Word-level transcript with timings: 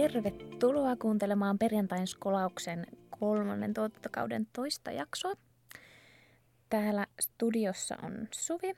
Tervetuloa 0.00 0.96
kuuntelemaan 0.96 1.58
perjantain 1.58 2.06
skolauksen 2.06 2.86
kolmannen 3.10 3.74
tuotantokauden 3.74 4.46
toista 4.52 4.90
jaksoa. 4.90 5.32
Täällä 6.70 7.06
studiossa 7.20 7.96
on 8.02 8.28
Suvi 8.34 8.74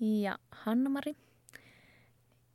ja 0.00 0.38
Hanna-Mari. 0.50 1.16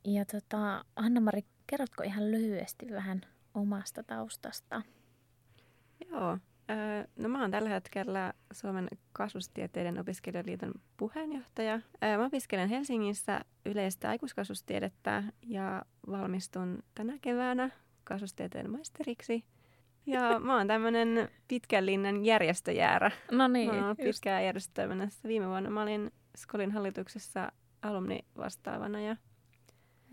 Ja 0.04 0.24
tota, 0.24 0.84
Hanna-Mari, 0.96 1.44
kerrotko 1.66 2.02
ihan 2.02 2.30
lyhyesti 2.30 2.86
vähän 2.90 3.20
omasta 3.54 4.02
taustasta? 4.02 4.82
Joo, 6.10 6.38
No 7.16 7.28
mä 7.28 7.40
oon 7.40 7.50
tällä 7.50 7.68
hetkellä 7.68 8.32
Suomen 8.52 8.88
kasvustieteiden 9.12 10.00
opiskelijaliiton 10.00 10.74
puheenjohtaja. 10.96 11.80
Mä 12.18 12.26
opiskelen 12.26 12.68
Helsingissä 12.68 13.40
yleistä 13.64 14.08
aikuiskasvustiedettä 14.08 15.22
ja 15.42 15.82
valmistun 16.10 16.82
tänä 16.94 17.18
keväänä 17.20 17.70
kasvustieteen 18.04 18.70
maisteriksi. 18.70 19.44
Ja 20.06 20.40
mä 20.40 20.56
oon 20.56 20.66
tämmönen 20.66 21.28
pitkän 21.48 21.86
linjan 21.86 22.24
järjestöjäärä. 22.24 23.10
No 23.30 23.48
niin, 23.48 23.74
Mä 23.74 23.86
oon 23.86 23.96
pitkään 23.96 24.44
järjestötoiminnassa. 24.44 25.28
Viime 25.28 25.48
vuonna 25.48 25.70
mä 25.70 25.82
olin 25.82 26.10
Skolin 26.36 26.72
hallituksessa 26.72 27.52
alumni 27.82 28.18
vastaavana 28.36 29.00
ja, 29.00 29.16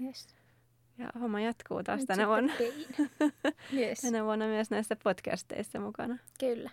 yes. 0.02 0.36
ja 0.98 1.09
homma 1.20 1.41
jatkuu 1.41 1.84
taas 1.84 2.00
Nyt 2.00 2.08
tänä 2.08 2.27
vuonna. 2.27 2.54
yes. 3.80 4.02
Tänä 4.02 4.23
vuonna 4.23 4.45
myös 4.45 4.70
näissä 4.70 4.95
podcasteissa 5.03 5.80
mukana. 5.80 6.17
Kyllä. 6.39 6.70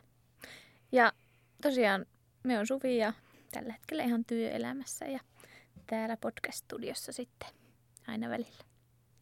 Ja 0.92 1.12
tosiaan 1.62 2.06
me 2.44 2.58
on 2.58 2.66
Suvi 2.66 2.98
ja 2.98 3.12
tällä 3.52 3.72
hetkellä 3.72 4.04
ihan 4.04 4.24
työelämässä 4.24 5.04
ja 5.04 5.20
täällä 5.86 6.16
podcast-studiossa 6.16 7.12
sitten 7.12 7.48
aina 8.06 8.28
välillä. 8.28 8.64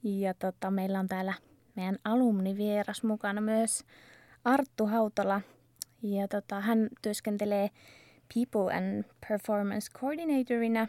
Ja 0.03 0.35
tota, 0.35 0.71
meillä 0.71 1.01
on 1.01 1.09
täällä 1.09 1.35
meidän 1.77 1.99
alumnivieras 2.05 3.03
mukana 3.03 3.41
myös 3.41 3.85
Arttu 4.45 4.87
Hautola. 4.87 5.41
Ja 6.03 6.29
tota, 6.29 6.61
hän 6.61 6.89
työskentelee 7.03 7.71
People 8.35 8.75
and 8.75 9.05
Performance 9.29 9.93
Coordinatorina 10.01 10.87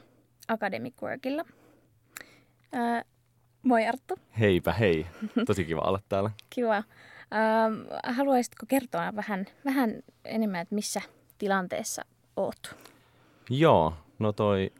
Academic 0.47 0.93
Workilla. 1.01 1.45
Ää, 2.71 3.03
moi 3.63 3.85
Arttu, 3.85 4.15
Heipä 4.39 4.73
hei, 4.73 5.05
tosi 5.45 5.65
kiva 5.65 5.81
olla 5.81 5.99
täällä. 6.09 6.31
kiva. 6.55 6.75
Ähm, 6.77 8.13
haluaisitko 8.15 8.65
kertoa 8.67 9.15
vähän, 9.15 9.45
vähän 9.65 10.03
enemmän, 10.25 10.61
että 10.61 10.75
missä 10.75 11.01
tilanteessa 11.37 12.05
oot? 12.35 12.75
Joo, 13.49 13.93
no 14.19 14.33
toi 14.33 14.71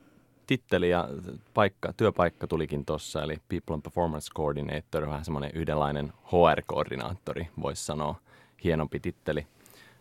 titteli 0.48 0.90
ja 0.90 1.09
paikka, 1.53 1.94
työpaikka 1.94 2.48
tulikin 2.48 2.86
tossa, 2.86 3.23
eli 3.23 3.38
People 3.50 3.73
and 3.73 3.81
Performance 3.81 4.34
Coordinator, 4.36 5.08
vähän 5.08 5.26
semmoinen 5.26 5.52
yhdenlainen 5.53 6.14
HR-koordinaattori, 6.23 7.48
voisi 7.62 7.86
sanoa, 7.86 8.16
hienompi 8.64 9.00
titteli 9.00 9.48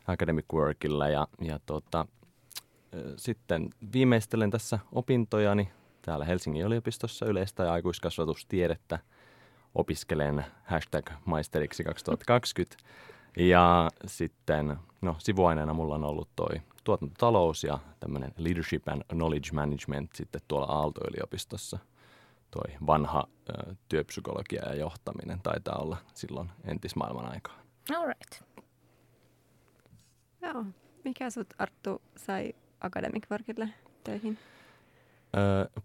Academic 0.06 0.44
Workilla. 0.52 1.08
Ja, 1.08 1.28
ja 1.40 1.60
tota, 1.66 2.06
sitten 3.16 3.70
viimeistelen 3.92 4.50
tässä 4.50 4.78
opintojani 4.92 5.68
täällä 6.02 6.24
Helsingin 6.24 6.66
yliopistossa 6.66 7.26
yleistä 7.26 7.62
ja 7.62 7.72
aikuiskasvatustiedettä. 7.72 8.98
Opiskelen 9.74 10.44
hashtag 10.64 11.10
maisteriksi 11.24 11.84
2020. 11.84 12.76
Ja 13.36 13.90
sitten, 14.06 14.76
no 15.00 15.16
sivuaineena 15.18 15.74
mulla 15.74 15.94
on 15.94 16.04
ollut 16.04 16.28
toi 16.36 16.60
tuotantotalous 16.86 17.64
ja 17.64 17.78
tämmöinen 18.00 18.32
leadership 18.36 18.88
and 18.88 19.02
knowledge 19.08 19.48
management 19.52 20.10
sitten 20.14 20.40
tuolla 20.48 20.66
Aalto-yliopistossa. 20.66 21.78
Toi 22.50 22.76
vanha 22.86 23.28
ö, 23.48 23.74
työpsykologia 23.88 24.68
ja 24.68 24.74
johtaminen 24.74 25.40
taitaa 25.40 25.78
olla 25.78 25.96
silloin 26.14 26.50
entismaailman 26.64 27.32
aikaa. 27.32 27.58
All 27.96 28.06
right. 28.06 28.42
Joo. 30.42 30.64
Mikä 31.04 31.30
sut 31.30 31.54
Arttu 31.58 32.02
sai 32.16 32.54
Academic 32.80 33.30
Workille 33.30 33.68
töihin? 34.04 34.38
Öö, 35.36 35.82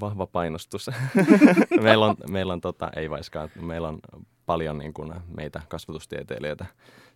vahva 0.00 0.26
painostus. 0.26 0.90
meillä 1.82 2.06
on, 2.06 2.16
meillä 2.30 2.52
on 2.52 2.60
tota, 2.60 2.90
ei 2.96 3.10
vaiskaan, 3.10 3.50
meillä 3.60 3.88
on 3.88 4.00
paljon 4.46 4.78
niin 4.78 4.94
kuin 4.94 5.14
meitä 5.36 5.62
kasvatustieteilijöitä 5.68 6.66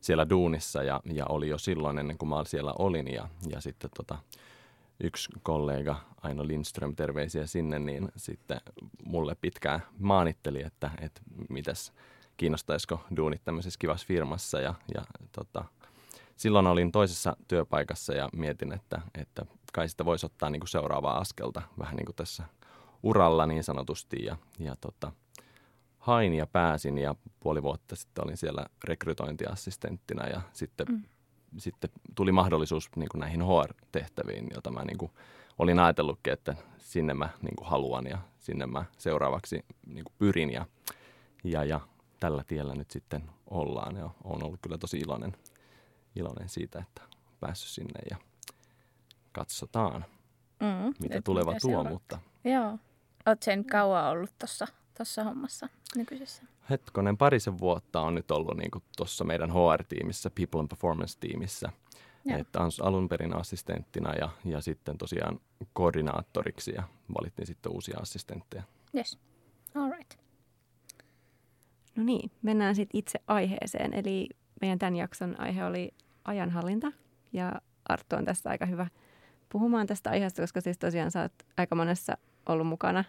siellä 0.00 0.30
duunissa 0.30 0.82
ja, 0.82 1.00
ja 1.04 1.26
oli 1.28 1.48
jo 1.48 1.58
silloin 1.58 1.98
ennen 1.98 2.18
kuin 2.18 2.28
mä 2.28 2.44
siellä 2.44 2.74
olin 2.78 3.14
ja, 3.14 3.28
ja 3.50 3.60
sitten 3.60 3.90
tota, 3.96 4.18
yksi 5.00 5.28
kollega 5.42 5.96
Aino 6.22 6.46
Lindström, 6.46 6.96
terveisiä 6.96 7.46
sinne, 7.46 7.78
niin 7.78 8.08
sitten 8.16 8.60
mulle 9.04 9.36
pitkään 9.40 9.82
maanitteli, 9.98 10.62
että, 10.62 10.90
että 11.00 11.20
mitäs 11.48 11.92
kiinnostaisiko 12.36 13.00
duunit 13.16 13.44
tämmöisessä 13.44 13.78
kivassa 13.78 14.06
firmassa 14.06 14.60
ja, 14.60 14.74
ja 14.94 15.02
tota, 15.32 15.64
silloin 16.36 16.66
olin 16.66 16.92
toisessa 16.92 17.36
työpaikassa 17.48 18.14
ja 18.14 18.28
mietin, 18.32 18.72
että, 18.72 19.00
että 19.14 19.46
kai 19.72 19.88
sitä 19.88 20.04
voisi 20.04 20.26
ottaa 20.26 20.50
niin 20.50 20.60
kuin 20.60 20.68
seuraavaa 20.68 21.18
askelta 21.18 21.62
vähän 21.78 21.96
niin 21.96 22.06
kuin 22.06 22.16
tässä 22.16 22.44
uralla 23.02 23.46
niin 23.46 23.64
sanotusti. 23.64 24.24
Ja, 24.24 24.36
ja 24.58 24.76
tota, 24.80 25.12
hain 26.08 26.34
ja 26.34 26.46
pääsin 26.46 26.98
ja 26.98 27.14
puoli 27.40 27.62
vuotta 27.62 27.96
sitten 27.96 28.24
olin 28.24 28.36
siellä 28.36 28.66
rekrytointiassistenttina 28.84 30.26
ja 30.26 30.40
sitten, 30.52 30.86
Mm. 30.90 31.02
sitten 31.58 31.90
tuli 32.14 32.32
mahdollisuus 32.32 32.90
niin 32.96 33.08
kuin 33.08 33.20
näihin 33.20 33.42
HR-tehtäviin, 33.44 34.46
jota 34.54 34.70
mä 34.70 34.84
niin 34.84 34.98
kuin 34.98 35.12
olin 35.58 35.78
ajatellutkin, 35.78 36.32
että 36.32 36.54
sinne 36.78 37.14
mä 37.14 37.28
niin 37.42 37.56
kuin 37.56 37.68
haluan 37.68 38.06
ja 38.06 38.18
sinne 38.38 38.66
mä 38.66 38.84
seuraavaksi 38.98 39.64
niin 39.86 40.04
kuin 40.04 40.14
pyrin 40.18 40.50
ja, 40.52 40.66
ja, 41.44 41.64
ja 41.64 41.80
tällä 42.20 42.44
tiellä 42.46 42.74
nyt 42.74 42.90
sitten 42.90 43.22
ollaan 43.50 43.96
ja 43.96 44.10
olen 44.24 44.44
ollut 44.44 44.58
kyllä 44.62 44.78
tosi 44.78 44.98
iloinen, 44.98 45.32
iloinen 46.16 46.48
siitä, 46.48 46.78
että 46.78 47.02
päässyt 47.40 47.70
sinne 47.70 48.00
ja 48.10 48.16
katsotaan, 49.32 50.04
Mm, 50.60 50.94
mitä 51.00 51.22
tuleva 51.22 51.54
tuo, 51.60 51.84
mutta 51.84 52.18
Joo. 52.44 52.78
Oot 53.26 53.42
sen 53.42 53.64
kauan 53.64 54.04
ollut 54.10 54.30
tuossa 54.38 54.66
tossa 54.98 55.24
hommassa 55.24 55.68
nykyisessä? 55.96 56.42
hetkonen 56.70 57.16
parisen 57.16 57.58
vuotta 57.58 58.00
on 58.00 58.14
nyt 58.14 58.30
ollut 58.30 58.56
niin 58.56 58.70
tuossa 58.96 59.24
meidän 59.24 59.50
HR-tiimissä, 59.50 60.30
People 60.30 60.60
and 60.60 60.68
Performance-tiimissä. 60.68 61.72
Että 62.38 62.60
on 62.60 62.70
alun 62.82 63.08
perin 63.08 63.36
assistenttina 63.36 64.14
ja, 64.14 64.28
ja 64.44 64.60
sitten 64.60 64.98
tosiaan 64.98 65.40
koordinaattoriksi 65.72 66.72
ja 66.74 66.82
valittiin 67.20 67.46
sitten 67.46 67.72
uusia 67.72 67.98
assistentteja. 68.00 68.62
Yes. 68.94 69.18
All 69.74 69.90
right. 69.90 70.14
No 71.96 72.04
niin, 72.04 72.30
mennään 72.42 72.74
sitten 72.74 72.98
itse 72.98 73.18
aiheeseen. 73.26 73.94
Eli 73.94 74.28
meidän 74.60 74.78
tämän 74.78 74.96
jakson 74.96 75.40
aihe 75.40 75.64
oli 75.64 75.90
ajanhallinta. 76.24 76.92
Ja 77.32 77.52
Arttu 77.88 78.16
on 78.16 78.24
tässä 78.24 78.50
aika 78.50 78.66
hyvä 78.66 78.86
puhumaan 79.48 79.86
tästä 79.86 80.10
aiheesta, 80.10 80.42
koska 80.42 80.60
siis 80.60 80.78
tosiaan 80.78 81.10
sä 81.10 81.22
oot 81.22 81.32
aika 81.56 81.74
monessa 81.74 82.18
ollut 82.46 82.66
mukana 82.66 83.04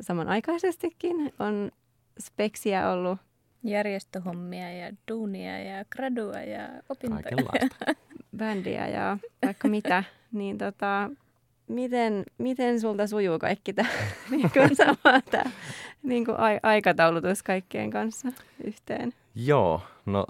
samanaikaisestikin. 0.00 1.32
On 1.38 1.70
speksiä 2.18 2.90
ollut. 2.90 3.18
Järjestöhommia 3.62 4.72
ja 4.72 4.92
duunia 5.10 5.58
ja 5.58 5.84
gradua 5.84 6.40
ja 6.40 6.68
opintoja. 6.88 7.68
Bändiä 8.36 8.88
ja 8.88 9.18
vaikka 9.44 9.68
mitä, 9.68 10.04
niin 10.32 10.58
tota, 10.58 11.10
miten, 11.68 12.24
miten 12.38 12.80
sulta 12.80 13.06
sujuu 13.06 13.38
kaikki 13.38 13.72
tämä 13.72 13.88
niin 14.30 14.76
sama 14.76 15.20
tää, 15.30 15.50
niin 16.02 16.24
kuin 16.24 16.38
ai, 16.38 16.60
aikataulutus 16.62 17.42
kaikkien 17.42 17.90
kanssa 17.90 18.28
yhteen? 18.64 19.12
Joo, 19.34 19.82
no 20.06 20.26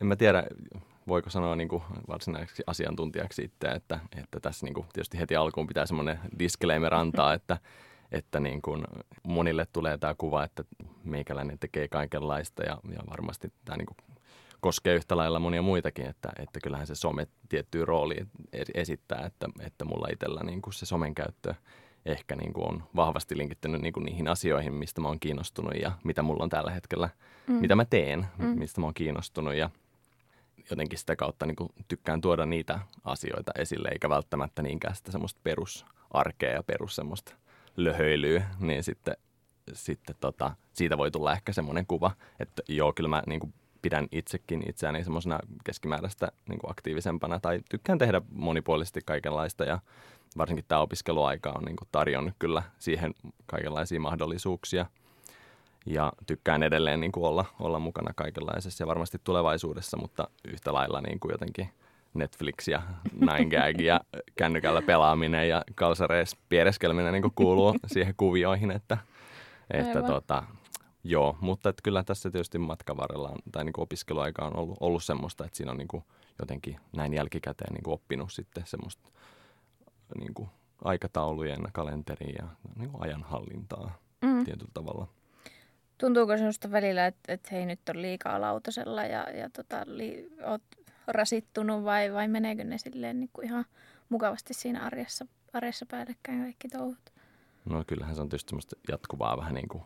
en 0.00 0.06
mä 0.06 0.16
tiedä, 0.16 0.44
voiko 1.08 1.30
sanoa 1.30 1.56
niin 1.56 1.68
kuin 1.68 1.82
varsinaiseksi 2.08 2.62
asiantuntijaksi 2.66 3.42
itse, 3.42 3.68
että, 3.68 4.00
että 4.16 4.40
tässä 4.40 4.66
niin 4.66 4.74
kuin 4.74 4.86
tietysti 4.92 5.18
heti 5.18 5.36
alkuun 5.36 5.66
pitää 5.66 5.86
semmoinen 5.86 6.18
disclaimer 6.38 6.94
antaa, 6.94 7.34
että, 7.34 7.58
että 8.14 8.40
niin 8.40 8.62
kuin 8.62 8.84
monille 9.22 9.66
tulee 9.72 9.98
tämä 9.98 10.14
kuva, 10.18 10.44
että 10.44 10.64
meikäläinen 11.04 11.58
tekee 11.58 11.88
kaikenlaista 11.88 12.62
ja, 12.62 12.78
ja 12.92 12.98
varmasti 13.10 13.52
tämä 13.64 13.76
niin 13.76 13.86
kuin 13.86 13.96
koskee 14.60 14.94
yhtä 14.94 15.16
lailla 15.16 15.38
monia 15.38 15.62
muitakin, 15.62 16.06
että, 16.06 16.28
että 16.38 16.60
kyllähän 16.62 16.86
se 16.86 16.94
some 16.94 17.26
tiettyä 17.48 17.84
roolia 17.84 18.26
esittää, 18.74 19.26
että, 19.26 19.48
että 19.60 19.84
mulla 19.84 20.08
itsellä 20.12 20.40
niin 20.42 20.62
kuin 20.62 20.74
se 20.74 20.86
somen 20.86 21.14
käyttö 21.14 21.54
ehkä 22.06 22.36
niin 22.36 22.52
kuin 22.52 22.68
on 22.68 22.82
vahvasti 22.96 23.38
linkittynyt 23.38 23.80
niin 23.80 23.92
kuin 23.92 24.04
niihin 24.04 24.28
asioihin, 24.28 24.74
mistä 24.74 25.00
mä 25.00 25.08
oon 25.08 25.20
kiinnostunut 25.20 25.74
ja 25.82 25.92
mitä 26.04 26.22
mulla 26.22 26.42
on 26.42 26.50
tällä 26.50 26.70
hetkellä, 26.70 27.08
mm. 27.46 27.54
mitä 27.54 27.76
mä 27.76 27.84
teen, 27.84 28.26
mm. 28.38 28.46
mistä 28.46 28.80
mä 28.80 28.86
oon 28.86 28.94
kiinnostunut 28.94 29.54
ja 29.54 29.70
jotenkin 30.70 30.98
sitä 30.98 31.16
kautta 31.16 31.46
niin 31.46 31.56
kuin 31.56 31.68
tykkään 31.88 32.20
tuoda 32.20 32.46
niitä 32.46 32.80
asioita 33.04 33.52
esille, 33.58 33.88
eikä 33.88 34.08
välttämättä 34.08 34.62
niinkään 34.62 34.96
sitä 34.96 35.12
semmoista 35.12 35.40
perusarkea 35.42 36.50
ja 36.50 36.62
perus 36.62 36.96
semmoista 36.96 37.34
löhöilyä, 37.76 38.44
niin 38.60 38.84
sitten, 38.84 39.16
sitten 39.72 40.16
tota, 40.20 40.56
siitä 40.72 40.98
voi 40.98 41.10
tulla 41.10 41.32
ehkä 41.32 41.52
semmoinen 41.52 41.86
kuva, 41.86 42.10
että 42.40 42.62
joo, 42.68 42.92
kyllä 42.92 43.08
mä 43.08 43.22
niin 43.26 43.40
kuin 43.40 43.54
pidän 43.82 44.08
itsekin 44.12 44.62
itseäni 44.68 45.04
semmoisena 45.04 45.38
keskimääräistä 45.64 46.32
niin 46.48 46.58
kuin 46.58 46.70
aktiivisempana 46.70 47.40
tai 47.40 47.60
tykkään 47.70 47.98
tehdä 47.98 48.22
monipuolisesti 48.30 49.00
kaikenlaista 49.04 49.64
ja 49.64 49.78
varsinkin 50.36 50.64
tämä 50.68 50.80
opiskeluaika 50.80 51.52
on 51.56 51.64
niin 51.64 51.76
kuin 51.76 51.88
tarjonnut 51.92 52.34
kyllä 52.38 52.62
siihen 52.78 53.14
kaikenlaisia 53.46 54.00
mahdollisuuksia. 54.00 54.86
ja 55.86 56.12
tykkään 56.26 56.62
edelleen 56.62 57.00
niin 57.00 57.12
kuin 57.12 57.24
olla, 57.24 57.44
olla 57.60 57.78
mukana 57.78 58.12
kaikenlaisessa 58.16 58.82
ja 58.82 58.88
varmasti 58.88 59.18
tulevaisuudessa, 59.24 59.96
mutta 59.96 60.28
yhtä 60.44 60.72
lailla 60.72 61.00
niin 61.00 61.20
kuin 61.20 61.32
jotenkin 61.32 61.70
Netflix 62.14 62.68
ja 62.68 62.82
Nine 63.12 63.44
Gag 63.44 63.80
ja 63.80 64.00
kännykällä 64.38 64.82
pelaaminen 64.82 65.48
ja 65.48 65.64
kalsareissa 65.74 66.36
piereskelminen 66.48 67.12
niin 67.12 67.32
kuuluu 67.34 67.76
siihen 67.86 68.14
kuvioihin, 68.16 68.70
että, 68.70 68.98
että 69.70 70.02
tota, 70.02 70.42
joo, 71.04 71.36
mutta 71.40 71.68
että 71.68 71.82
kyllä 71.82 72.04
tässä 72.04 72.30
tietysti 72.30 72.58
matkan 72.58 72.96
varrella 72.96 73.28
on, 73.28 73.38
tai 73.52 73.64
niin 73.64 73.80
opiskeluaika 73.80 74.44
on 74.44 74.56
ollut, 74.56 74.76
ollut 74.80 75.04
semmoista, 75.04 75.44
että 75.44 75.56
siinä 75.56 75.72
on 75.72 75.78
niin 75.78 75.88
kuin 75.88 76.04
jotenkin 76.38 76.76
näin 76.96 77.14
jälkikäteen 77.14 77.74
niin 77.74 77.82
kuin 77.82 77.94
oppinut 77.94 78.32
sitten 78.32 78.66
semmoista 78.66 79.08
niin 80.18 80.34
kuin 80.34 80.48
aikataulujen, 80.84 81.60
kalenteria 81.72 82.42
ja 82.42 82.48
niin 82.78 82.90
kuin 82.90 83.02
ajanhallintaa 83.02 83.98
mm. 84.22 84.44
tietyllä 84.44 84.70
tavalla. 84.74 85.08
Tuntuuko 85.98 86.36
sinusta 86.36 86.70
välillä, 86.70 87.06
että, 87.06 87.32
että 87.32 87.48
hei 87.52 87.66
nyt 87.66 87.88
on 87.88 88.02
liikaa 88.02 88.40
lautasella 88.40 89.04
ja, 89.04 89.30
ja 89.30 89.50
tota, 89.50 89.82
li, 89.86 90.28
oot 90.46 90.62
rasittunut 91.06 91.84
vai, 91.84 92.12
vai 92.12 92.28
meneekö 92.28 92.64
ne 92.64 92.78
silleen 92.78 93.20
niin 93.20 93.30
kuin 93.32 93.46
ihan 93.46 93.64
mukavasti 94.08 94.54
siinä 94.54 94.82
arjessa, 94.86 95.26
arjessa 95.52 95.86
päällekkäin 95.90 96.42
kaikki 96.42 96.68
touhut? 96.68 97.12
No 97.64 97.84
kyllähän 97.86 98.14
se 98.14 98.22
on 98.22 98.28
tietysti 98.28 98.48
semmoista 98.48 98.76
jatkuvaa 98.88 99.36
vähän 99.36 99.54
niin 99.54 99.68
kuin, 99.68 99.84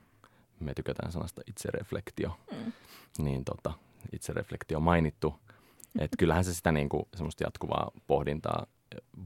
me 0.60 0.74
tykätään 0.74 1.12
sanasta 1.12 1.42
itsereflektio, 1.46 2.38
mm. 2.52 2.72
niin 3.18 3.44
tota, 3.44 3.72
itsereflektio 4.12 4.80
mainittu. 4.80 5.34
Että 6.00 6.16
kyllähän 6.16 6.44
se 6.44 6.54
sitä 6.54 6.72
niin 6.72 6.88
kuin, 6.88 7.02
semmoista 7.16 7.44
jatkuvaa 7.44 7.90
pohdintaa 8.06 8.66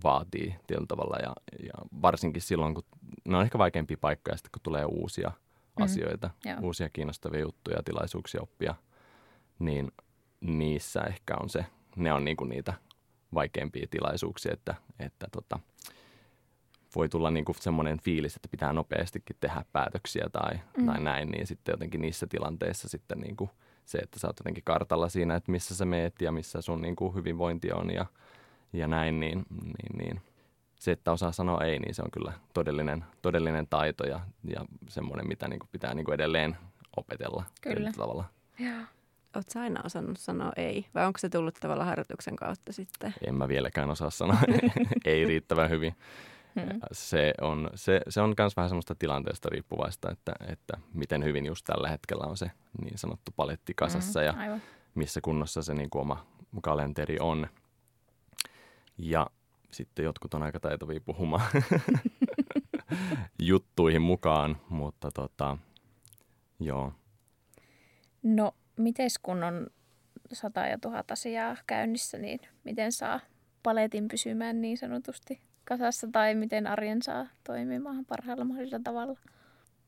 vaatii 0.05 0.55
tietyllä 0.67 0.87
tavalla 0.87 1.17
ja, 1.17 1.33
ja 1.63 1.73
varsinkin 2.03 2.43
silloin, 2.43 2.75
kun 2.75 2.85
ne 3.25 3.37
on 3.37 3.43
ehkä 3.43 3.59
vaikeampia 3.59 3.97
paikkoja 4.01 4.37
sitten, 4.37 4.51
kun 4.53 4.63
tulee 4.63 4.85
uusia 4.85 5.33
mm. 5.79 5.85
asioita, 5.85 6.31
Joo. 6.45 6.57
uusia 6.63 6.89
kiinnostavia 6.89 7.41
juttuja, 7.41 7.83
tilaisuuksia 7.83 8.43
oppia, 8.43 8.75
niin 9.59 9.93
niissä 10.41 11.01
ehkä 11.01 11.35
on 11.41 11.51
se, 11.51 11.67
ne 11.97 12.13
on 12.13 12.25
niinku 12.25 12.45
niitä 12.45 12.75
vaikeampia 13.35 13.87
tilaisuuksia, 13.91 14.53
että, 14.53 14.75
että 14.99 15.27
tota, 15.33 15.59
voi 16.95 17.09
tulla 17.09 17.31
niinku 17.31 17.55
semmoinen 17.61 18.01
fiilis, 18.01 18.37
että 18.37 18.49
pitää 18.49 18.73
nopeastikin 18.73 19.37
tehdä 19.41 19.65
päätöksiä 19.73 20.27
tai, 20.33 20.61
mm. 20.77 20.87
tai 20.87 21.01
näin, 21.01 21.29
niin 21.29 21.47
sitten 21.47 21.73
jotenkin 21.73 22.01
niissä 22.01 22.27
tilanteissa 22.27 22.89
sitten 22.89 23.19
niinku 23.19 23.51
se, 23.85 23.99
että 23.99 24.19
sä 24.19 24.27
oot 24.27 24.39
jotenkin 24.39 24.65
kartalla 24.65 25.09
siinä, 25.09 25.35
että 25.35 25.53
missä 25.53 25.75
sä 25.75 25.85
meet 25.85 26.15
ja 26.21 26.33
missä 26.33 26.61
sun 26.61 26.83
niinku 26.83 27.15
hyvinvointi 27.15 27.73
on 27.73 27.91
ja, 27.91 28.07
ja 28.73 28.89
näin, 28.89 29.21
niin, 29.21 29.47
niin, 29.63 29.99
niin 29.99 30.21
se, 30.81 30.93
että 30.93 31.13
osaa 31.13 31.33
sanoa 31.33 31.65
ei, 31.65 31.79
niin 31.79 31.95
se 31.95 32.03
on 32.03 32.11
kyllä 32.11 32.33
todellinen, 32.55 33.05
todellinen 33.23 33.67
taito 33.67 34.05
ja, 34.05 34.21
ja 34.45 34.65
semmoinen, 34.89 35.29
mitä 35.29 35.49
niinku 35.49 35.67
pitää 35.73 35.95
niinku 35.95 36.13
edelleen 36.13 36.57
opetella 36.97 37.45
kyllä. 37.61 37.93
tavalla. 37.97 38.25
Joo. 38.59 38.83
Oletko 39.37 39.61
aina 39.61 39.81
osannut 39.85 40.19
sanoa 40.19 40.53
ei, 40.57 40.87
vai 40.95 41.07
onko 41.07 41.19
se 41.19 41.29
tullut 41.29 41.55
tavallaan 41.61 41.89
harjoituksen 41.89 42.37
kautta 42.37 42.73
sitten? 42.73 43.15
En 43.27 43.35
mä 43.35 43.49
vieläkään 43.49 43.91
osaa 43.91 44.11
sanoa 44.11 44.39
ei 45.05 45.25
riittävän 45.25 45.71
hyvin. 45.71 45.95
Hmm. 46.61 46.81
Se 46.93 47.35
on, 47.41 47.71
se, 47.75 48.01
se 48.09 48.21
on 48.21 48.35
myös 48.39 48.57
vähän 48.57 48.69
semmoista 48.69 48.95
tilanteesta 48.95 49.49
riippuvaista, 49.49 50.11
että, 50.11 50.33
että 50.49 50.79
miten 50.95 51.25
hyvin 51.25 51.47
just 51.47 51.65
tällä 51.65 51.89
hetkellä 51.89 52.25
on 52.25 52.37
se 52.37 52.51
niin 52.83 52.99
sanottu 52.99 53.33
paletti 53.37 53.73
kasassa 53.77 54.21
hmm, 54.21 54.27
ja 54.27 54.35
aivan. 54.39 54.63
missä 54.95 55.21
kunnossa 55.21 55.63
se 55.63 55.75
niin 55.75 55.91
kuin 55.91 56.03
oma 56.03 56.27
kalenteri 56.63 57.17
on. 57.21 57.47
Ja 58.99 59.27
sitten 59.71 60.05
jotkut 60.05 60.35
on 60.35 60.43
aika 60.43 60.61
taitovia 60.61 61.01
puhumaan 61.01 61.47
juttuihin 63.39 64.03
mukaan, 64.03 64.57
mutta 64.69 65.11
tota, 65.15 65.59
joo. 66.61 66.93
No, 68.23 68.55
mites 68.83 69.19
kun 69.19 69.45
on 69.45 69.67
sata 70.33 70.61
ja 70.61 70.79
tuhat 70.79 71.11
asiaa 71.11 71.57
käynnissä, 71.67 72.19
niin 72.19 72.41
miten 72.65 72.93
saa 72.93 73.21
paletin 73.63 74.09
pysymään 74.09 74.61
niin 74.61 74.79
sanotusti 74.79 75.41
kasassa 75.65 76.09
tai 76.13 76.35
miten 76.35 76.67
arjen 76.67 77.03
saa 77.03 77.27
toimimaan 77.45 78.05
parhaalla 78.05 78.45
mahdollisella 78.45 78.83
tavalla? 78.85 79.19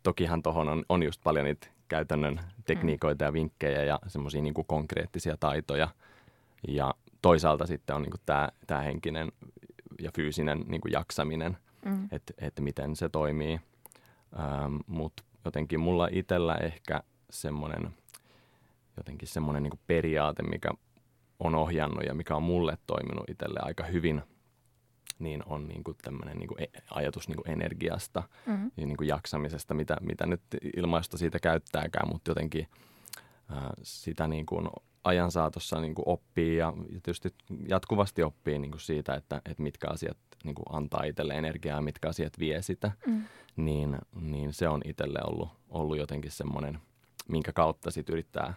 Tokihan 0.03 0.43
tuohon 0.43 0.69
on, 0.69 0.85
on 0.89 1.03
just 1.03 1.21
paljon 1.25 1.45
niitä 1.45 1.67
käytännön 1.89 2.41
tekniikoita 2.65 3.25
mm. 3.25 3.27
ja 3.27 3.33
vinkkejä 3.33 3.85
ja 3.85 3.99
semmoisia 4.07 4.43
niin 4.43 4.55
konkreettisia 4.67 5.37
taitoja. 5.41 5.89
Ja 6.69 6.95
toisaalta 7.23 7.67
sitten 7.67 7.97
on 7.97 8.03
niin 8.03 8.49
tämä 8.67 8.81
henkinen 8.85 9.33
ja 10.01 10.11
fyysinen 10.17 10.65
niin 10.69 10.81
kuin 10.81 10.93
jaksaminen, 10.93 11.57
mm. 11.85 12.09
että 12.13 12.35
et 12.39 12.61
miten 12.61 12.97
se 12.97 13.09
toimii. 13.09 13.61
Ähm, 14.39 14.77
Mutta 14.87 15.23
jotenkin 15.45 15.81
mulla 15.81 16.09
itsellä 16.13 16.55
ehkä 16.55 17.03
semmoinen 17.31 17.95
jotenkin 18.97 19.29
semmoinen 19.29 19.63
niin 19.63 19.81
periaate, 19.87 20.43
mikä 20.43 20.71
on 21.39 21.55
ohjannut 21.55 22.05
ja 22.07 22.15
mikä 22.15 22.37
on 22.37 22.43
mulle 22.43 22.79
toiminut 22.87 23.31
itselle 23.31 23.61
aika 23.63 23.85
hyvin, 23.85 24.23
niin 25.19 25.43
on 25.47 25.69
niin 25.69 25.85
kuin 25.85 25.97
tämmöinen 26.03 26.39
niin 26.39 26.49
kuin 26.49 26.63
e, 26.63 26.67
ajatus 26.91 27.29
niin 27.29 27.37
kuin 27.37 27.51
energiasta 27.51 28.23
mm-hmm. 28.47 28.71
ja 28.77 28.87
niin 28.87 28.97
kuin 28.97 29.09
jaksamisesta, 29.09 29.75
mitä, 29.75 29.97
mitä 30.01 30.27
nyt 30.27 30.43
ilmaista 30.77 31.19
siitä 31.19 31.39
käyttääkään, 31.39 32.09
mutta 32.09 32.31
jotenkin 32.31 32.69
ää, 33.49 33.75
sitä 33.83 34.29
niin 34.29 34.47
kuin 34.47 34.69
ajan 35.05 35.31
saatossa 35.31 35.81
niin 35.81 35.95
kuin 35.95 36.09
oppii 36.09 36.57
ja 36.57 36.73
tietysti 37.03 37.35
jatkuvasti 37.69 38.23
oppii 38.23 38.59
niin 38.59 38.71
kuin 38.71 38.81
siitä, 38.81 39.15
että, 39.15 39.43
että 39.51 39.63
mitkä 39.63 39.89
asiat 39.89 40.19
niin 40.45 40.55
kuin 40.55 40.67
antaa 40.71 41.05
itselle 41.05 41.35
energiaa 41.35 41.77
ja 41.79 41.83
mitkä 41.83 42.09
asiat 42.09 42.39
vie 42.39 42.63
sitä, 42.63 42.93
mm. 43.07 43.25
niin, 43.57 43.99
niin 44.21 44.53
se 44.53 44.69
on 44.69 44.81
itselle 44.85 45.19
ollut, 45.27 45.49
ollut 45.69 45.99
jotenkin 45.99 46.31
semmoinen, 46.31 46.79
minkä 47.29 47.53
kautta 47.53 47.91
sit 47.91 48.09
yrittää 48.09 48.55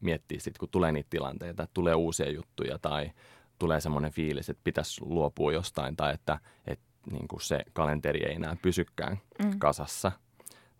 miettiä 0.00 0.40
sitten, 0.40 0.60
kun 0.60 0.68
tulee 0.68 0.92
niitä 0.92 1.10
tilanteita, 1.10 1.62
että 1.62 1.74
tulee 1.74 1.94
uusia 1.94 2.30
juttuja 2.30 2.78
tai 2.78 3.10
tulee 3.58 3.80
semmoinen 3.80 4.12
fiilis, 4.12 4.50
että 4.50 4.60
pitäisi 4.64 5.00
luopua 5.04 5.52
jostain 5.52 5.96
tai 5.96 6.14
että, 6.14 6.38
että 6.66 6.84
niin 7.10 7.28
kuin 7.28 7.40
se 7.40 7.64
kalenteri 7.72 8.24
ei 8.24 8.34
enää 8.34 8.56
pysykään 8.62 9.18
mm. 9.44 9.58
kasassa 9.58 10.12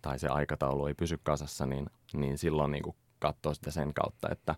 tai 0.01 0.19
se 0.19 0.27
aikataulu 0.27 0.85
ei 0.85 0.93
pysy 0.93 1.19
kasassa, 1.23 1.65
niin, 1.65 1.89
niin 2.13 2.37
silloin 2.37 2.71
niin 2.71 2.83
kuin 2.83 2.95
katsoo 3.19 3.53
sitä 3.53 3.71
sen 3.71 3.93
kautta, 3.93 4.29
että, 4.31 4.55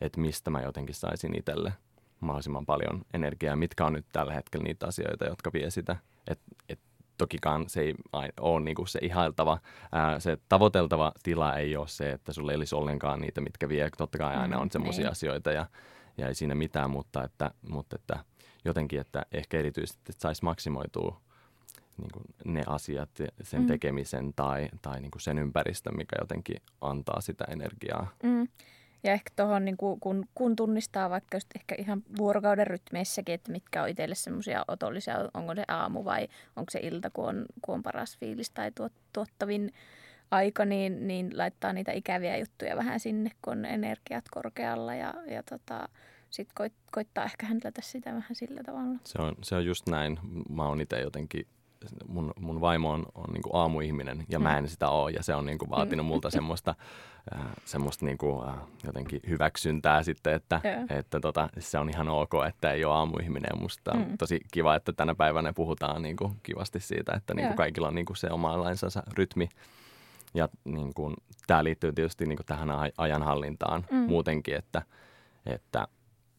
että 0.00 0.20
mistä 0.20 0.50
mä 0.50 0.60
jotenkin 0.60 0.94
saisin 0.94 1.38
itselle 1.38 1.72
mahdollisimman 2.20 2.66
paljon 2.66 3.04
energiaa, 3.14 3.56
mitkä 3.56 3.86
on 3.86 3.92
nyt 3.92 4.06
tällä 4.12 4.32
hetkellä 4.32 4.64
niitä 4.64 4.86
asioita, 4.86 5.24
jotka 5.24 5.50
vie 5.52 5.70
sitä. 5.70 5.96
että 6.26 6.44
et 6.68 6.80
tokikaan 7.18 7.64
se 7.68 7.80
ei 7.80 7.94
ole 8.40 8.60
niin 8.60 8.74
kuin 8.74 8.88
se 8.88 8.98
ihailtava, 9.02 9.58
ää, 9.92 10.20
se 10.20 10.38
tavoiteltava 10.48 11.12
tila 11.22 11.56
ei 11.56 11.76
ole 11.76 11.88
se, 11.88 12.10
että 12.10 12.32
sulle 12.32 12.52
ei 12.52 12.56
olisi 12.56 12.74
ollenkaan 12.74 13.20
niitä, 13.20 13.40
mitkä 13.40 13.68
vie. 13.68 13.90
Totta 13.98 14.18
kai 14.18 14.36
aina 14.36 14.58
on 14.58 14.66
mm, 14.66 14.70
semmoisia 14.70 15.02
niin. 15.04 15.12
asioita 15.12 15.52
ja, 15.52 15.66
ja 16.18 16.28
ei 16.28 16.34
siinä 16.34 16.54
mitään, 16.54 16.90
mutta 16.90 17.24
että, 17.24 17.50
mutta 17.68 17.96
että 17.96 18.24
jotenkin, 18.64 19.00
että 19.00 19.26
ehkä 19.32 19.58
erityisesti 19.58 20.00
että 20.10 20.22
saisi 20.22 20.44
maksimoitua 20.44 21.20
niin 21.98 22.10
kuin 22.12 22.24
ne 22.44 22.62
asiat, 22.66 23.10
sen 23.42 23.60
mm. 23.60 23.66
tekemisen 23.66 24.32
tai, 24.36 24.68
tai 24.82 25.00
niin 25.00 25.10
kuin 25.10 25.22
sen 25.22 25.38
ympäristön, 25.38 25.96
mikä 25.96 26.16
jotenkin 26.20 26.56
antaa 26.80 27.20
sitä 27.20 27.44
energiaa. 27.48 28.06
Mm. 28.22 28.48
Ja 29.04 29.12
ehkä 29.12 29.30
tuohon, 29.36 29.64
niin 29.64 29.76
kun, 29.76 30.24
kun 30.34 30.56
tunnistaa 30.56 31.10
vaikka 31.10 31.36
just 31.36 31.48
ehkä 31.56 31.74
ihan 31.78 32.02
vuorokauden 32.18 32.66
rytmeissäkin, 32.66 33.34
että 33.34 33.52
mitkä 33.52 33.82
on 33.82 33.88
itselle 33.88 34.14
semmoisia 34.14 34.64
otollisia, 34.68 35.28
onko 35.34 35.54
se 35.54 35.64
aamu 35.68 36.04
vai 36.04 36.28
onko 36.56 36.70
se 36.70 36.78
ilta, 36.82 37.10
kun 37.10 37.28
on, 37.28 37.46
kun 37.62 37.74
on 37.74 37.82
paras 37.82 38.18
fiilis 38.18 38.50
tai 38.50 38.72
tuot, 38.72 38.92
tuottavin 39.12 39.72
aika, 40.30 40.64
niin, 40.64 41.06
niin 41.06 41.38
laittaa 41.38 41.72
niitä 41.72 41.92
ikäviä 41.92 42.36
juttuja 42.36 42.76
vähän 42.76 43.00
sinne, 43.00 43.30
kun 43.42 43.52
on 43.52 43.64
energiat 43.64 44.24
korkealla 44.30 44.94
ja, 44.94 45.14
ja 45.26 45.42
tota, 45.42 45.88
sitten 46.30 46.54
koit, 46.54 46.72
koittaa 46.92 47.24
ehkä 47.24 47.46
häntätä 47.46 47.80
sitä 47.82 48.14
vähän 48.14 48.34
sillä 48.36 48.62
tavalla. 48.62 48.98
Se 49.04 49.22
on, 49.22 49.34
se 49.42 49.54
on 49.54 49.64
just 49.64 49.88
näin. 49.88 50.18
Mä 50.50 50.68
oon 50.68 50.80
itse 50.80 51.00
jotenkin 51.00 51.46
mun, 52.08 52.32
mun 52.40 52.60
vaimo 52.60 52.90
on, 52.90 53.06
on 53.14 53.32
niin 53.32 53.42
kuin 53.42 53.54
aamuihminen 53.54 54.24
ja 54.28 54.38
mm. 54.38 54.42
mä 54.42 54.58
en 54.58 54.68
sitä 54.68 54.88
ole 54.88 55.10
ja 55.10 55.22
se 55.22 55.34
on 55.34 55.46
niin 55.46 55.58
kuin 55.58 55.70
vaatinut 55.70 56.06
multa 56.06 56.30
semmoista, 56.30 56.74
äh, 57.34 57.46
semmoista 57.64 58.04
niin 58.04 58.18
kuin, 58.18 58.48
äh, 58.48 58.54
jotenkin 58.84 59.20
hyväksyntää 59.28 60.02
sitten, 60.02 60.34
että, 60.34 60.60
yeah. 60.64 60.84
että 60.88 61.20
tota, 61.20 61.48
se 61.58 61.78
on 61.78 61.90
ihan 61.90 62.08
ok, 62.08 62.32
että 62.48 62.72
ei 62.72 62.84
ole 62.84 62.94
aamuihminen 62.94 63.48
ja 63.50 63.60
musta 63.60 63.94
mm. 63.94 64.02
on 64.02 64.18
tosi 64.18 64.40
kiva, 64.52 64.74
että 64.74 64.92
tänä 64.92 65.14
päivänä 65.14 65.52
puhutaan 65.52 66.02
niin 66.02 66.16
kuin 66.16 66.36
kivasti 66.42 66.80
siitä, 66.80 67.12
että 67.12 67.34
niin 67.34 67.46
kuin 67.46 67.56
kaikilla 67.56 67.88
on 67.88 67.94
niin 67.94 68.06
kuin 68.06 68.16
se 68.16 68.30
omanlainsa 68.30 69.02
rytmi 69.18 69.48
ja 70.34 70.48
niin 70.64 70.94
kuin, 70.94 71.14
tämä 71.46 71.64
liittyy 71.64 71.92
tietysti 71.92 72.26
niin 72.26 72.36
kuin 72.36 72.46
tähän 72.46 72.68
ajanhallintaan 72.98 73.86
mm. 73.90 73.96
muutenkin, 73.96 74.56
että, 74.56 74.82
että 75.46 75.88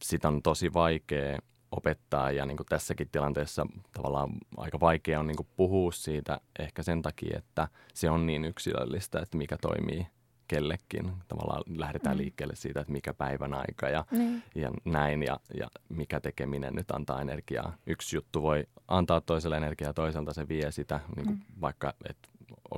sitä 0.02 0.28
on 0.28 0.42
tosi 0.42 0.72
vaikea 0.72 1.38
opettaa 1.76 2.30
ja 2.30 2.46
niin 2.46 2.56
kuin 2.56 2.66
tässäkin 2.66 3.08
tilanteessa 3.12 3.66
tavallaan 3.92 4.30
aika 4.56 4.80
vaikea 4.80 5.20
on 5.20 5.26
niin 5.26 5.36
kuin 5.36 5.48
puhua 5.56 5.92
siitä 5.92 6.40
ehkä 6.58 6.82
sen 6.82 7.02
takia, 7.02 7.38
että 7.38 7.68
se 7.94 8.10
on 8.10 8.26
niin 8.26 8.44
yksilöllistä, 8.44 9.20
että 9.20 9.36
mikä 9.38 9.56
toimii 9.56 10.06
kellekin. 10.48 11.12
Tavallaan 11.28 11.62
lähdetään 11.76 12.16
mm. 12.16 12.18
liikkeelle 12.18 12.56
siitä, 12.56 12.80
että 12.80 12.92
mikä 12.92 13.14
päivän 13.14 13.54
aika 13.54 13.88
ja, 13.88 14.04
mm. 14.10 14.42
ja 14.54 14.70
näin 14.84 15.22
ja, 15.22 15.40
ja 15.58 15.68
mikä 15.88 16.20
tekeminen 16.20 16.74
nyt 16.74 16.90
antaa 16.90 17.20
energiaa. 17.20 17.76
Yksi 17.86 18.16
juttu 18.16 18.42
voi 18.42 18.66
antaa 18.88 19.20
toiselle 19.20 19.56
energiaa, 19.56 19.92
toiselta 19.92 20.32
se 20.32 20.48
vie 20.48 20.72
sitä, 20.72 21.00
niin 21.16 21.26
kuin 21.26 21.36
mm. 21.36 21.60
vaikka 21.60 21.94
että 22.08 22.28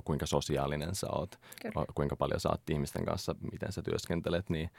kuinka 0.05 0.27
sosiaalinen 0.27 0.95
sä 0.95 1.07
oot, 1.11 1.39
Kyllä. 1.63 1.87
kuinka 1.95 2.17
paljon 2.17 2.41
sä 2.41 2.49
oot 2.49 2.71
ihmisten 2.71 3.05
kanssa, 3.05 3.35
miten 3.53 3.73
sä 3.73 3.83
työskentelet, 3.83 4.51
niin, 4.51 4.71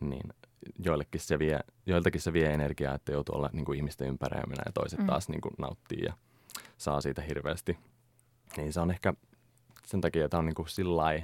niin 0.00 0.32
joillekin 0.78 1.20
se 1.20 1.38
vie, 1.38 1.60
joiltakin 1.86 2.20
se 2.20 2.32
vie 2.32 2.54
energiaa, 2.54 2.94
että 2.94 3.12
joutuu 3.12 3.36
olla 3.36 3.50
niin 3.52 3.64
kuin 3.64 3.76
ihmisten 3.76 4.08
ympäröimänä 4.08 4.62
ja 4.66 4.72
toiset 4.72 4.98
mm. 4.98 5.06
taas 5.06 5.28
niin 5.28 5.40
kuin 5.40 5.54
nauttii 5.58 6.02
ja 6.04 6.12
saa 6.78 7.00
siitä 7.00 7.22
hirveästi. 7.22 7.78
Niin 8.56 8.72
se 8.72 8.80
on 8.80 8.90
ehkä 8.90 9.14
sen 9.84 10.00
takia, 10.00 10.24
että 10.24 10.38
on 10.38 10.46
niin 10.46 10.54
kuin 10.54 10.68
sillä 10.68 11.22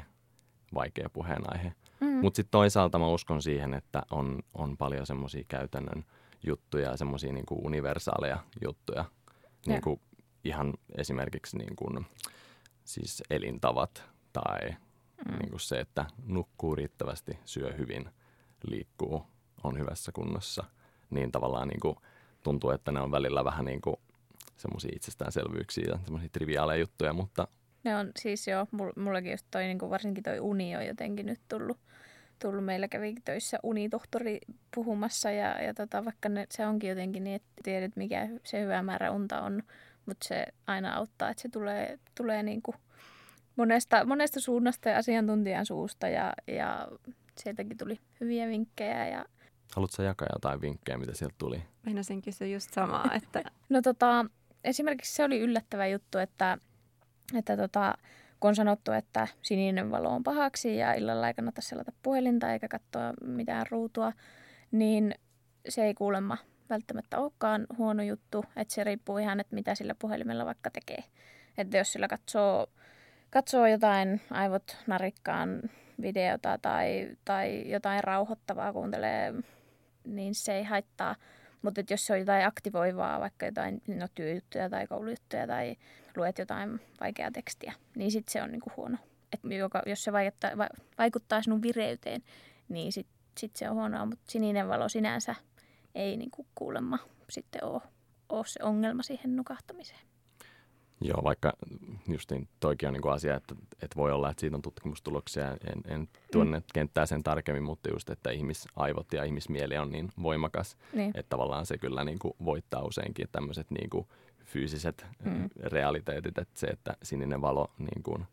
vaikea 0.74 1.08
puheenaihe. 1.12 1.72
Mm. 2.00 2.06
Mutta 2.08 2.36
sitten 2.36 2.50
toisaalta 2.50 2.98
mä 2.98 3.06
uskon 3.06 3.42
siihen, 3.42 3.74
että 3.74 4.02
on, 4.10 4.42
on 4.54 4.76
paljon 4.76 5.06
semmoisia 5.06 5.44
käytännön 5.48 6.04
juttuja 6.46 6.90
ja 6.90 6.96
semmoisia 6.96 7.32
niin 7.32 7.44
universaaleja 7.50 8.38
juttuja. 8.64 9.04
Niin 9.66 9.82
kuin 9.82 10.00
ihan 10.44 10.74
esimerkiksi 10.98 11.58
niin 11.58 11.76
kuin, 11.76 12.06
siis 12.84 13.22
elintavat 13.30 14.04
tai 14.32 14.70
mm. 14.70 15.38
niin 15.38 15.50
kuin 15.50 15.60
se, 15.60 15.80
että 15.80 16.06
nukkuu 16.26 16.74
riittävästi, 16.74 17.38
syö 17.44 17.72
hyvin, 17.72 18.10
liikkuu, 18.70 19.26
on 19.64 19.78
hyvässä 19.78 20.12
kunnossa. 20.12 20.64
Niin 21.10 21.32
tavallaan 21.32 21.68
niin 21.68 21.80
kuin, 21.80 21.96
tuntuu, 22.42 22.70
että 22.70 22.92
ne 22.92 23.00
on 23.00 23.10
välillä 23.10 23.44
vähän 23.44 23.64
niin 23.64 23.80
kuin 23.80 23.96
semmoisia 24.56 24.92
itsestäänselvyyksiä 24.96 25.84
ja 25.88 25.98
semmoisia 26.04 26.28
triviaaleja 26.32 26.80
juttuja, 26.80 27.12
mutta... 27.12 27.48
Ne 27.84 27.96
on 27.96 28.12
siis 28.18 28.48
joo, 28.48 28.66
mullakin 28.96 29.30
just 29.30 29.46
toi, 29.50 29.62
niin 29.62 29.78
kuin 29.78 29.90
varsinkin 29.90 30.24
toi 30.24 30.40
uni 30.40 30.76
on 30.76 30.86
jotenkin 30.86 31.26
nyt 31.26 31.40
tullut, 31.48 31.78
tullut. 32.38 32.64
Meillä 32.64 32.88
kävi 32.88 33.14
töissä 33.24 33.58
unitohtori 33.62 34.40
puhumassa 34.74 35.30
ja, 35.30 35.62
ja 35.62 35.74
tota, 35.74 36.04
vaikka 36.04 36.28
ne, 36.28 36.46
se 36.50 36.66
onkin 36.66 36.90
jotenkin 36.90 37.24
niin, 37.24 37.36
että 37.36 37.52
tiedät 37.62 37.96
mikä 37.96 38.28
se 38.44 38.60
hyvä 38.60 38.82
määrä 38.82 39.10
unta 39.10 39.40
on, 39.40 39.62
mutta 40.06 40.28
se 40.28 40.46
aina 40.66 40.94
auttaa, 40.94 41.30
että 41.30 41.42
se 41.42 41.48
tulee, 41.48 41.98
tulee 42.14 42.42
niin 42.42 42.62
kuin 42.62 42.76
monesta, 43.56 44.04
monesta 44.04 44.40
suunnasta 44.40 44.88
ja 44.88 44.98
asiantuntijan 44.98 45.66
suusta 45.66 46.08
ja, 46.08 46.32
ja 46.46 46.88
sieltäkin 47.38 47.76
tuli 47.76 48.00
hyviä 48.20 48.48
vinkkejä. 48.48 49.08
Ja... 49.08 49.24
Haluatko 49.76 50.02
jakaa 50.02 50.28
jotain 50.32 50.60
vinkkejä, 50.60 50.98
mitä 50.98 51.14
sieltä 51.14 51.34
tuli? 51.38 51.62
Meinasin 51.86 52.22
kysyä 52.22 52.46
just 52.46 52.72
samaa. 52.72 53.14
Että... 53.22 53.42
no 53.68 53.82
tota, 53.82 54.26
esimerkiksi 54.64 55.14
se 55.14 55.24
oli 55.24 55.40
yllättävä 55.40 55.86
juttu, 55.86 56.18
että, 56.18 56.58
että 57.34 57.56
tota, 57.56 57.94
kun 58.40 58.48
on 58.48 58.54
sanottu, 58.54 58.92
että 58.92 59.28
sininen 59.42 59.90
valo 59.90 60.08
on 60.08 60.22
pahaksi 60.22 60.76
ja 60.76 60.94
illalla 60.94 61.28
ei 61.28 61.34
kannata 61.34 61.60
selata 61.60 61.92
puhelinta 62.02 62.52
eikä 62.52 62.68
katsoa 62.68 63.12
mitään 63.24 63.66
ruutua, 63.70 64.12
niin 64.70 65.14
se 65.68 65.84
ei 65.84 65.94
kuulemma 65.94 66.38
välttämättä 66.70 67.18
olekaan 67.18 67.66
huono 67.78 68.02
juttu, 68.02 68.44
että 68.56 68.74
se 68.74 68.84
riippuu 68.84 69.18
ihan, 69.18 69.40
että 69.40 69.54
mitä 69.54 69.74
sillä 69.74 69.94
puhelimella 69.98 70.46
vaikka 70.46 70.70
tekee. 70.70 71.04
Että 71.58 71.78
jos 71.78 71.92
sillä 71.92 72.08
katsoo, 72.08 72.66
katsoo 73.30 73.66
jotain 73.66 74.20
aivot 74.30 74.76
narikkaan 74.86 75.62
videota 76.02 76.58
tai, 76.58 77.16
tai 77.24 77.70
jotain 77.70 78.04
rauhoittavaa 78.04 78.72
kuuntelee, 78.72 79.34
niin 80.04 80.34
se 80.34 80.54
ei 80.54 80.64
haittaa. 80.64 81.16
Mutta 81.62 81.82
jos 81.90 82.06
se 82.06 82.12
on 82.12 82.18
jotain 82.18 82.46
aktivoivaa, 82.46 83.20
vaikka 83.20 83.46
jotain 83.46 83.82
no, 83.86 84.08
työjuttuja 84.14 84.70
tai 84.70 84.86
koulujuttuja 84.86 85.46
tai 85.46 85.76
luet 86.16 86.38
jotain 86.38 86.80
vaikeaa 87.00 87.30
tekstiä, 87.30 87.72
niin 87.96 88.10
sitten 88.10 88.32
se 88.32 88.42
on 88.42 88.52
niinku 88.52 88.72
huono. 88.76 88.98
Et 89.32 89.40
joka, 89.58 89.82
jos 89.86 90.04
se 90.04 90.12
vaikuttaa, 90.12 90.50
va, 90.58 90.68
vaikuttaa 90.98 91.42
sinun 91.42 91.62
vireyteen, 91.62 92.22
niin 92.68 92.92
sitten 92.92 93.14
sit 93.38 93.56
se 93.56 93.70
on 93.70 93.74
huonoa. 93.74 94.06
Mutta 94.06 94.24
sininen 94.32 94.68
valo 94.68 94.88
sinänsä 94.88 95.34
ei 95.94 96.16
niinku 96.16 96.46
kuulemma 96.54 96.98
sitten 97.30 97.64
ole, 97.64 97.82
se 98.46 98.60
ongelma 98.62 99.02
siihen 99.02 99.36
nukahtamiseen. 99.36 100.11
Joo, 101.04 101.24
vaikka 101.24 101.52
justiin 102.08 102.48
toikin 102.60 102.88
on 102.88 102.92
niin 102.92 103.02
kuin 103.02 103.12
asia, 103.12 103.36
että, 103.36 103.54
että 103.72 103.96
voi 103.96 104.12
olla, 104.12 104.30
että 104.30 104.40
siitä 104.40 104.56
on 104.56 104.62
tutkimustuloksia. 104.62 105.48
En, 105.50 105.82
en 105.88 106.08
tuonne 106.32 106.58
mm. 106.58 106.64
kenttää 106.74 107.06
sen 107.06 107.22
tarkemmin, 107.22 107.62
mutta 107.62 107.90
just, 107.90 108.10
että 108.10 108.30
ihmisaivot 108.30 109.12
ja 109.12 109.24
ihmismieli 109.24 109.78
on 109.78 109.90
niin 109.90 110.12
voimakas, 110.22 110.76
niin. 110.92 111.10
että 111.14 111.30
tavallaan 111.30 111.66
se 111.66 111.78
kyllä 111.78 112.04
niin 112.04 112.18
kuin 112.18 112.34
voittaa 112.44 112.82
useinkin 112.82 113.28
tämmöiset 113.32 113.70
niin 113.70 113.90
kuin 113.90 114.06
fyysiset 114.44 115.06
mm. 115.24 115.48
realiteetit, 115.62 116.38
että 116.38 116.60
se, 116.60 116.66
että 116.66 116.96
sininen 117.02 117.40
valo 117.40 117.70
niin 117.78 118.02
kuin 118.02 118.26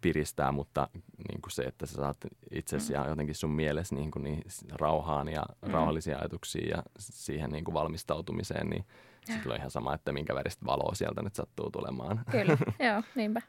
piristää, 0.00 0.52
mutta 0.52 0.88
niin 1.28 1.42
kuin 1.42 1.52
se, 1.52 1.62
että 1.62 1.86
sä 1.86 1.94
saat 1.94 2.16
itsesi 2.50 2.92
mm. 2.92 2.94
ja 2.94 3.08
jotenkin 3.08 3.34
sun 3.34 3.50
mielessä 3.50 3.94
niin 3.94 4.10
kuin 4.10 4.22
niin 4.24 4.42
rauhaan 4.72 5.28
ja 5.28 5.44
mm. 5.62 5.70
rauhallisia 5.70 6.18
ajatuksia 6.18 6.76
ja 6.76 6.82
siihen 6.98 7.50
niin 7.50 7.64
kuin 7.64 7.74
valmistautumiseen, 7.74 8.70
niin 8.70 8.84
sitten 9.32 9.52
on 9.52 9.58
ihan 9.58 9.70
sama, 9.70 9.94
että 9.94 10.12
minkä 10.12 10.34
väristä 10.34 10.66
valoa 10.66 10.94
sieltä 10.94 11.22
nyt 11.22 11.34
sattuu 11.34 11.70
tulemaan. 11.70 12.24
Kyllä, 12.30 12.58
joo, 12.90 13.02
niinpä. 13.14 13.40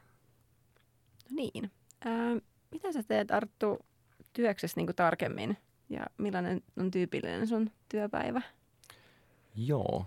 No 1.30 1.36
niin. 1.36 1.70
Äh, 2.06 2.42
mitä 2.70 2.92
sä 2.92 3.02
teet 3.02 3.30
Arttu 3.30 3.78
työksessä 4.32 4.80
niin 4.80 4.96
tarkemmin 4.96 5.56
ja 5.88 6.06
millainen 6.18 6.62
on 6.78 6.90
tyypillinen 6.90 7.46
sun 7.46 7.70
työpäivä? 7.88 8.42
Joo. 9.54 10.06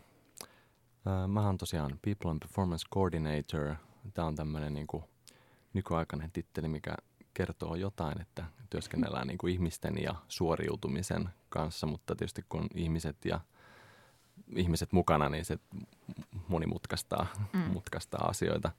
Mä 1.27 1.45
oon 1.45 1.57
tosiaan 1.57 1.99
People 2.01 2.31
and 2.31 2.39
Performance 2.39 2.87
Coordinator. 2.93 3.75
Tämä 4.13 4.27
on 4.27 4.35
tämmöinen 4.35 4.73
niin 4.73 4.87
nykyaikainen 5.73 6.31
titteli, 6.31 6.67
mikä 6.67 6.95
kertoo 7.33 7.75
jotain, 7.75 8.21
että 8.21 8.45
työskennellään 8.69 9.27
niin 9.27 9.37
kuin 9.37 9.53
ihmisten 9.53 10.03
ja 10.03 10.15
suoriutumisen 10.27 11.29
kanssa, 11.49 11.87
mutta 11.87 12.15
tietysti 12.15 12.41
kun 12.49 12.67
ihmiset 12.75 13.25
ja 13.25 13.39
ihmiset 14.55 14.91
mukana, 14.91 15.29
niin 15.29 15.45
se 15.45 15.57
monimutkaistaa 16.47 17.27
mm. 17.53 17.59
mutkaistaa 17.59 18.27
asioita. 18.27 18.71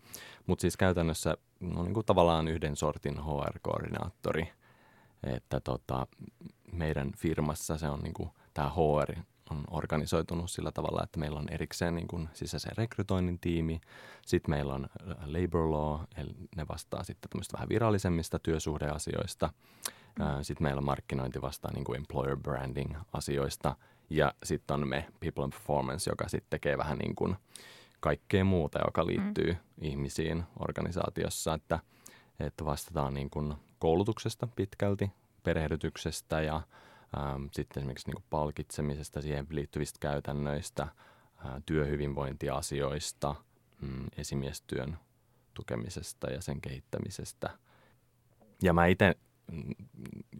Mutta 0.46 0.60
siis 0.60 0.76
käytännössä 0.76 1.36
no 1.60 1.82
niin 1.82 1.94
kuin 1.94 2.06
tavallaan 2.06 2.48
yhden 2.48 2.76
sortin 2.76 3.18
HR-koordinaattori, 3.18 4.48
että 5.22 5.60
tota, 5.60 6.06
meidän 6.72 7.12
firmassa 7.16 7.78
se 7.78 7.88
on 7.88 8.00
niin 8.00 8.14
kuin, 8.14 8.30
tämä 8.54 8.70
HR 8.70 9.20
on 9.50 9.64
organisoitunut 9.70 10.50
sillä 10.50 10.72
tavalla, 10.72 11.02
että 11.04 11.20
meillä 11.20 11.38
on 11.38 11.48
erikseen 11.50 11.94
niin 11.94 12.08
kuin 12.08 12.28
sisäisen 12.32 12.76
rekrytoinnin 12.76 13.38
tiimi, 13.38 13.80
sitten 14.26 14.50
meillä 14.50 14.74
on 14.74 14.86
labor 15.26 15.70
law, 15.70 16.00
eli 16.16 16.34
ne 16.56 16.68
vastaa 16.68 17.04
sitten 17.04 17.30
tämmöistä 17.30 17.52
vähän 17.52 17.68
virallisemmista 17.68 18.38
työsuhdeasioista, 18.38 19.50
mm. 20.18 20.24
sitten 20.42 20.62
meillä 20.62 20.78
on 20.78 20.84
markkinointi 20.84 21.42
vastaa 21.42 21.72
niin 21.74 21.84
kuin 21.84 21.96
employer 21.96 22.36
branding 22.36 22.96
asioista– 23.12 23.76
ja 24.10 24.34
sitten 24.42 24.74
on 24.74 24.88
me, 24.88 25.08
People 25.20 25.44
and 25.44 25.52
Performance, 25.52 26.10
joka 26.10 26.28
sitten 26.28 26.50
tekee 26.50 26.78
vähän 26.78 26.98
niin 26.98 27.14
kuin 27.14 27.36
kaikkea 28.00 28.44
muuta, 28.44 28.78
joka 28.86 29.06
liittyy 29.06 29.52
mm. 29.52 29.58
ihmisiin 29.80 30.44
organisaatiossa, 30.58 31.54
että, 31.54 31.78
että 32.40 32.64
vastataan 32.64 33.14
niin 33.14 33.30
kuin 33.30 33.54
koulutuksesta 33.78 34.46
pitkälti, 34.46 35.10
perehdytyksestä 35.42 36.40
ja 36.40 36.62
ähm, 37.18 37.44
sitten 37.52 37.80
esimerkiksi 37.80 38.08
niin 38.08 38.14
kuin 38.14 38.24
palkitsemisesta, 38.30 39.22
siihen 39.22 39.46
liittyvistä 39.50 39.98
käytännöistä, 40.00 40.82
äh, 40.82 40.92
työhyvinvointiasioista, 41.66 43.34
mm, 43.80 44.06
esimiestyön 44.16 44.98
tukemisesta 45.54 46.30
ja 46.30 46.40
sen 46.40 46.60
kehittämisestä. 46.60 47.50
Ja 48.62 48.72
mä 48.72 48.86
itse, 48.86 49.14
mm, 49.52 49.74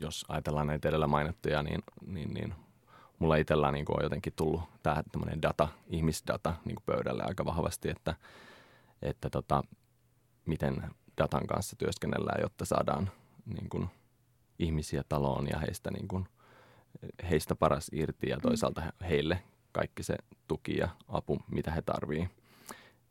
jos 0.01 0.25
ajatellaan 0.29 0.67
näitä 0.67 0.89
edellä 0.89 1.07
mainittuja, 1.07 1.63
niin, 1.63 1.83
niin, 2.07 2.35
niin 2.35 2.55
mulla 3.19 3.37
itsellä 3.37 3.73
niin 3.73 3.85
on 3.89 4.03
jotenkin 4.03 4.33
tullut 4.37 4.63
tämä 4.83 5.03
tämmöinen 5.13 5.43
data, 5.43 5.69
ihmisdata 5.87 6.55
niin 6.65 6.75
kuin 6.75 6.85
pöydälle 6.87 7.23
aika 7.23 7.45
vahvasti, 7.45 7.91
että, 7.91 8.15
että 9.03 9.31
tota, 9.31 9.63
miten 10.47 10.91
datan 11.19 11.47
kanssa 11.47 11.77
työskennellään, 11.77 12.41
jotta 12.43 12.65
saadaan 12.65 13.11
niin 13.47 13.69
kuin, 13.69 13.89
ihmisiä 14.59 15.05
taloon 15.09 15.49
ja 15.49 15.59
heistä, 15.59 15.91
niin 15.91 16.09
kuin, 16.09 16.29
heistä 17.31 17.55
paras 17.55 17.91
irti 17.93 18.29
ja 18.29 18.39
toisaalta 18.41 18.83
heille 19.09 19.43
kaikki 19.73 20.03
se 20.03 20.17
tuki 20.49 20.77
ja 20.77 20.89
apu, 21.09 21.39
mitä 21.51 21.71
he 21.71 21.83
tarvii. 21.83 22.31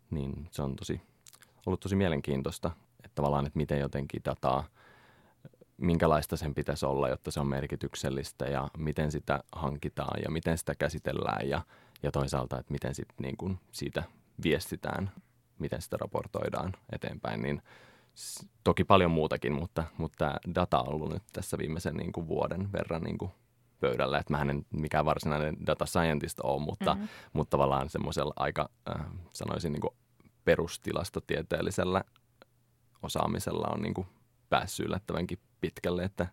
Niin 0.10 0.48
se 0.52 0.62
on 0.62 0.76
tosi, 0.76 1.02
ollut 1.66 1.80
tosi 1.80 1.96
mielenkiintoista, 1.96 2.72
että 3.04 3.16
tavallaan, 3.16 3.46
että 3.46 3.58
miten 3.58 3.80
jotenkin 3.80 4.22
dataa– 4.26 4.64
minkälaista 5.78 6.38
sen 6.38 6.54
pitäisi 6.54 6.86
olla, 6.86 7.10
jotta 7.10 7.32
se 7.32 7.40
on 7.40 7.48
merkityksellistä 7.48 8.46
ja 8.46 8.68
miten 8.78 9.12
sitä 9.12 9.44
hankitaan 9.52 10.22
ja 10.24 10.32
miten 10.32 10.58
sitä 10.58 10.76
käsitellään 10.76 11.50
ja, 11.50 11.62
ja 12.04 12.12
toisaalta, 12.12 12.60
että 12.60 12.72
miten 12.72 12.96
sit 12.96 13.08
niin 13.22 13.38
kuin 13.38 13.60
siitä 13.72 14.04
viestitään, 14.44 15.12
miten 15.60 15.82
sitä 15.82 15.98
raportoidaan 15.98 16.74
eteenpäin, 16.92 17.42
niin 17.42 17.62
toki 18.64 18.84
paljon 18.84 19.12
muutakin, 19.12 19.54
mutta, 19.54 19.84
mutta 19.98 20.36
data 20.56 20.80
on 20.80 20.90
ollut 20.90 21.14
nyt 21.14 21.24
tässä 21.34 21.58
viimeisen 21.58 21.96
niin 21.96 22.12
kuin 22.12 22.28
vuoden 22.28 22.72
verran 22.72 23.02
niin 23.04 23.18
kuin 23.18 23.32
pöydällä, 23.80 24.18
että 24.18 24.34
mä 24.34 24.42
en 24.42 24.66
mikään 24.72 25.06
varsinainen 25.06 25.58
data 25.68 25.86
scientist 25.86 26.40
ole, 26.40 26.62
mutta, 26.62 26.94
mm-hmm. 26.94 27.08
mutta 27.34 27.52
tavallaan 27.52 27.90
semmoisella 27.90 28.34
aika, 28.36 28.70
äh, 28.90 29.06
sanoisin 29.32 29.72
niin 29.72 29.82
kuin 29.82 29.94
perustilastotieteellisellä 30.46 32.04
osaamisella 33.02 33.68
on 33.74 33.82
niin 33.82 33.94
kuin 33.94 34.08
päässyt 34.54 34.86
yllättävänkin 34.86 35.40
pitkälle, 35.62 36.04
että, 36.04 36.28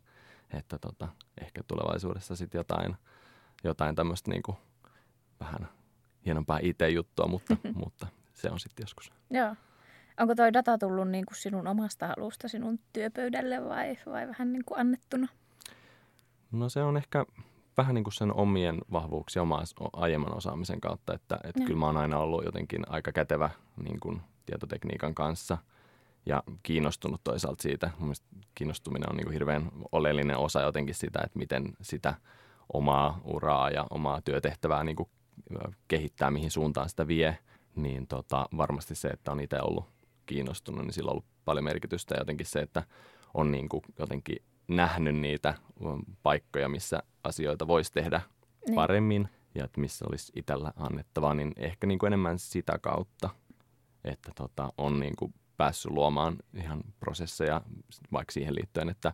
että 0.50 0.78
tota, 0.78 1.08
ehkä 1.40 1.62
tulevaisuudessa 1.62 2.36
sitten 2.36 2.58
jotain, 2.58 2.96
jotain 3.64 3.94
tämmöistä 3.94 4.30
niin 4.30 4.42
vähän 5.40 5.68
hienompaa 6.26 6.58
IT-juttua, 6.62 7.26
mutta, 7.26 7.56
mutta 7.84 8.06
se 8.34 8.50
on 8.50 8.60
sitten 8.60 8.82
joskus. 8.82 9.12
Joo. 9.30 9.56
Onko 10.20 10.34
toi 10.34 10.52
data 10.52 10.78
tullut 10.78 11.08
niin 11.08 11.26
kuin 11.26 11.36
sinun 11.36 11.66
omasta 11.66 12.06
halusta 12.06 12.48
sinun 12.48 12.78
työpöydälle 12.92 13.64
vai, 13.68 13.98
vai 14.06 14.28
vähän 14.28 14.52
niin 14.52 14.64
kuin 14.64 14.80
annettuna? 14.80 15.28
No 16.52 16.68
se 16.68 16.82
on 16.82 16.96
ehkä 16.96 17.26
vähän 17.76 17.94
niin 17.94 18.04
kuin 18.04 18.14
sen 18.14 18.34
omien 18.34 18.78
vahvuuksien 18.92 19.42
omaa 19.42 19.64
aiemman 19.92 20.36
osaamisen 20.36 20.80
kautta, 20.80 21.14
että, 21.14 21.38
että 21.44 21.64
kyllä 21.64 21.78
mä 21.78 21.86
oon 21.86 21.96
aina 21.96 22.18
ollut 22.18 22.44
jotenkin 22.44 22.82
aika 22.88 23.12
kätevä 23.12 23.50
niin 23.82 24.00
kuin 24.00 24.22
tietotekniikan 24.46 25.14
kanssa 25.14 25.58
ja 26.26 26.42
kiinnostunut 26.62 27.20
toisaalta 27.24 27.62
siitä. 27.62 27.90
Mielestäni 27.98 28.42
kiinnostuminen 28.54 29.10
on 29.10 29.16
niin 29.16 29.24
kuin 29.24 29.32
hirveän 29.32 29.70
oleellinen 29.92 30.36
osa 30.36 30.60
jotenkin 30.60 30.94
sitä, 30.94 31.20
että 31.24 31.38
miten 31.38 31.72
sitä 31.82 32.14
omaa 32.72 33.20
uraa 33.24 33.70
ja 33.70 33.86
omaa 33.90 34.20
työtehtävää 34.22 34.84
niin 34.84 34.96
kuin 34.96 35.08
kehittää, 35.88 36.30
mihin 36.30 36.50
suuntaan 36.50 36.88
sitä 36.88 37.08
vie, 37.08 37.38
niin 37.76 38.06
tota, 38.06 38.48
varmasti 38.56 38.94
se, 38.94 39.08
että 39.08 39.32
on 39.32 39.40
itse 39.40 39.60
ollut 39.62 39.84
kiinnostunut, 40.26 40.84
niin 40.84 40.92
sillä 40.92 41.08
on 41.08 41.12
ollut 41.12 41.26
paljon 41.44 41.64
merkitystä. 41.64 42.14
Jotenkin 42.18 42.46
se, 42.46 42.60
että 42.60 42.82
on 43.34 43.50
niin 43.50 43.68
kuin 43.68 43.82
jotenkin 43.98 44.36
nähnyt 44.68 45.16
niitä 45.16 45.54
paikkoja, 46.22 46.68
missä 46.68 47.02
asioita 47.24 47.66
voisi 47.66 47.92
tehdä 47.92 48.20
niin. 48.66 48.74
paremmin 48.74 49.28
ja 49.54 49.64
että 49.64 49.80
missä 49.80 50.04
olisi 50.08 50.32
itsellä 50.36 50.72
annettavaa, 50.76 51.34
niin 51.34 51.52
ehkä 51.56 51.86
niin 51.86 51.98
kuin 51.98 52.08
enemmän 52.08 52.38
sitä 52.38 52.78
kautta, 52.78 53.30
että 54.04 54.32
tota, 54.34 54.72
on 54.78 55.00
niin 55.00 55.16
kuin 55.16 55.34
päässyt 55.60 55.92
luomaan 55.92 56.36
ihan 56.54 56.80
prosesseja 57.00 57.60
vaikka 58.12 58.32
siihen 58.32 58.54
liittyen, 58.54 58.88
että 58.88 59.12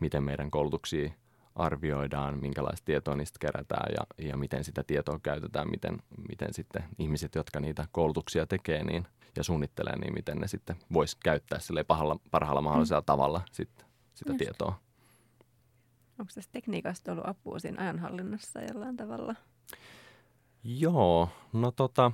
miten 0.00 0.22
meidän 0.22 0.50
koulutuksia 0.50 1.10
arvioidaan, 1.54 2.40
minkälaista 2.40 2.84
tietoa 2.84 3.16
niistä 3.16 3.38
kerätään 3.40 3.92
ja, 3.96 4.26
ja 4.28 4.36
miten 4.36 4.64
sitä 4.64 4.84
tietoa 4.84 5.20
käytetään, 5.22 5.70
miten, 5.70 5.98
miten 6.28 6.54
sitten 6.54 6.84
ihmiset, 6.98 7.34
jotka 7.34 7.60
niitä 7.60 7.86
koulutuksia 7.92 8.46
tekee 8.46 8.84
niin, 8.84 9.06
ja 9.36 9.44
suunnittelee, 9.44 9.98
niin 9.98 10.14
miten 10.14 10.38
ne 10.38 10.48
sitten 10.48 10.76
vois 10.92 11.14
käyttää 11.14 11.58
sille 11.58 11.84
parhaalla, 11.84 12.16
parhaalla 12.30 12.62
mahdollisella 12.62 13.00
mm. 13.00 13.06
tavalla 13.06 13.40
sit, 13.52 13.86
sitä 14.14 14.32
Just. 14.32 14.38
tietoa. 14.38 14.78
Onko 16.18 16.32
tässä 16.34 16.50
tekniikasta 16.52 17.12
ollut 17.12 17.28
apua 17.28 17.58
siinä 17.58 17.82
ajanhallinnassa 17.82 18.60
jollain 18.62 18.96
tavalla? 18.96 19.34
Joo, 20.64 21.28
no 21.52 21.70
tota, 21.70 22.12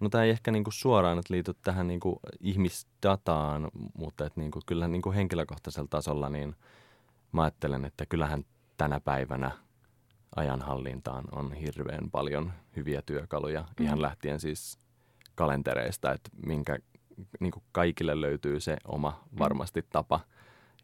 no 0.00 0.08
tämä 0.08 0.24
ei 0.24 0.30
ehkä 0.30 0.50
niinku 0.50 0.70
suoraan 0.70 1.18
että 1.18 1.34
liity 1.34 1.54
tähän 1.62 1.86
niinku 1.88 2.20
ihmisdataan, 2.40 3.68
mutta 3.94 4.26
et 4.26 4.36
niinku, 4.36 4.60
kyllähän 4.66 4.92
niinku 4.92 5.12
henkilökohtaisella 5.12 5.88
tasolla 5.90 6.28
niin 6.28 6.56
mä 7.32 7.42
ajattelen, 7.42 7.84
että 7.84 8.06
kyllähän 8.06 8.44
tänä 8.76 9.00
päivänä 9.00 9.50
ajanhallintaan 10.36 11.24
on 11.32 11.52
hirveän 11.52 12.10
paljon 12.10 12.52
hyviä 12.76 13.02
työkaluja, 13.02 13.60
mm. 13.60 13.86
ihan 13.86 14.02
lähtien 14.02 14.40
siis 14.40 14.78
kalentereista, 15.34 16.12
että 16.12 16.30
minkä 16.46 16.78
niin 17.40 17.50
kuin 17.50 17.62
kaikille 17.72 18.20
löytyy 18.20 18.60
se 18.60 18.76
oma 18.84 19.24
mm. 19.30 19.38
varmasti 19.38 19.86
tapa 19.90 20.20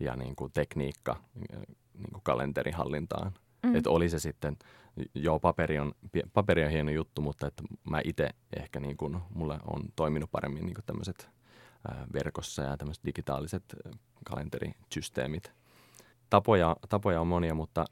ja 0.01 0.17
niin 0.17 0.37
kuin 0.37 0.53
tekniikka 0.53 1.17
niin 1.95 2.13
kuin 2.13 2.23
kalenterihallintaan. 2.23 3.33
Mm. 3.63 3.77
Että 3.77 3.91
oli 3.91 4.09
se 4.09 4.19
sitten, 4.19 4.57
joo 5.15 5.41
paperi 5.41 5.79
on, 5.79 5.93
paperi 6.33 6.65
on 6.65 6.71
hieno 6.71 6.91
juttu, 6.91 7.23
mutta 7.23 7.47
että 7.47 7.63
mä 7.91 8.01
itse 8.05 8.29
ehkä 8.57 8.81
niin 8.81 8.97
kuin, 8.97 9.19
mulle 9.35 9.59
on 9.67 9.83
toiminut 9.97 10.31
paremmin 10.31 10.67
niin 10.67 10.77
tämmöiset 10.87 11.29
verkossa 12.13 12.63
ja 12.63 12.77
tämmöiset 12.77 13.05
digitaaliset 13.05 13.65
kalenterisysteemit. 14.25 15.53
Tapoja, 16.31 16.77
tapoja 16.89 17.21
on 17.21 17.27
monia, 17.27 17.55
mutta 17.55 17.85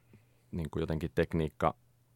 niin 0.50 0.70
kuin 0.70 0.80
jotenkin 0.80 1.10
tekniikka 1.14 1.74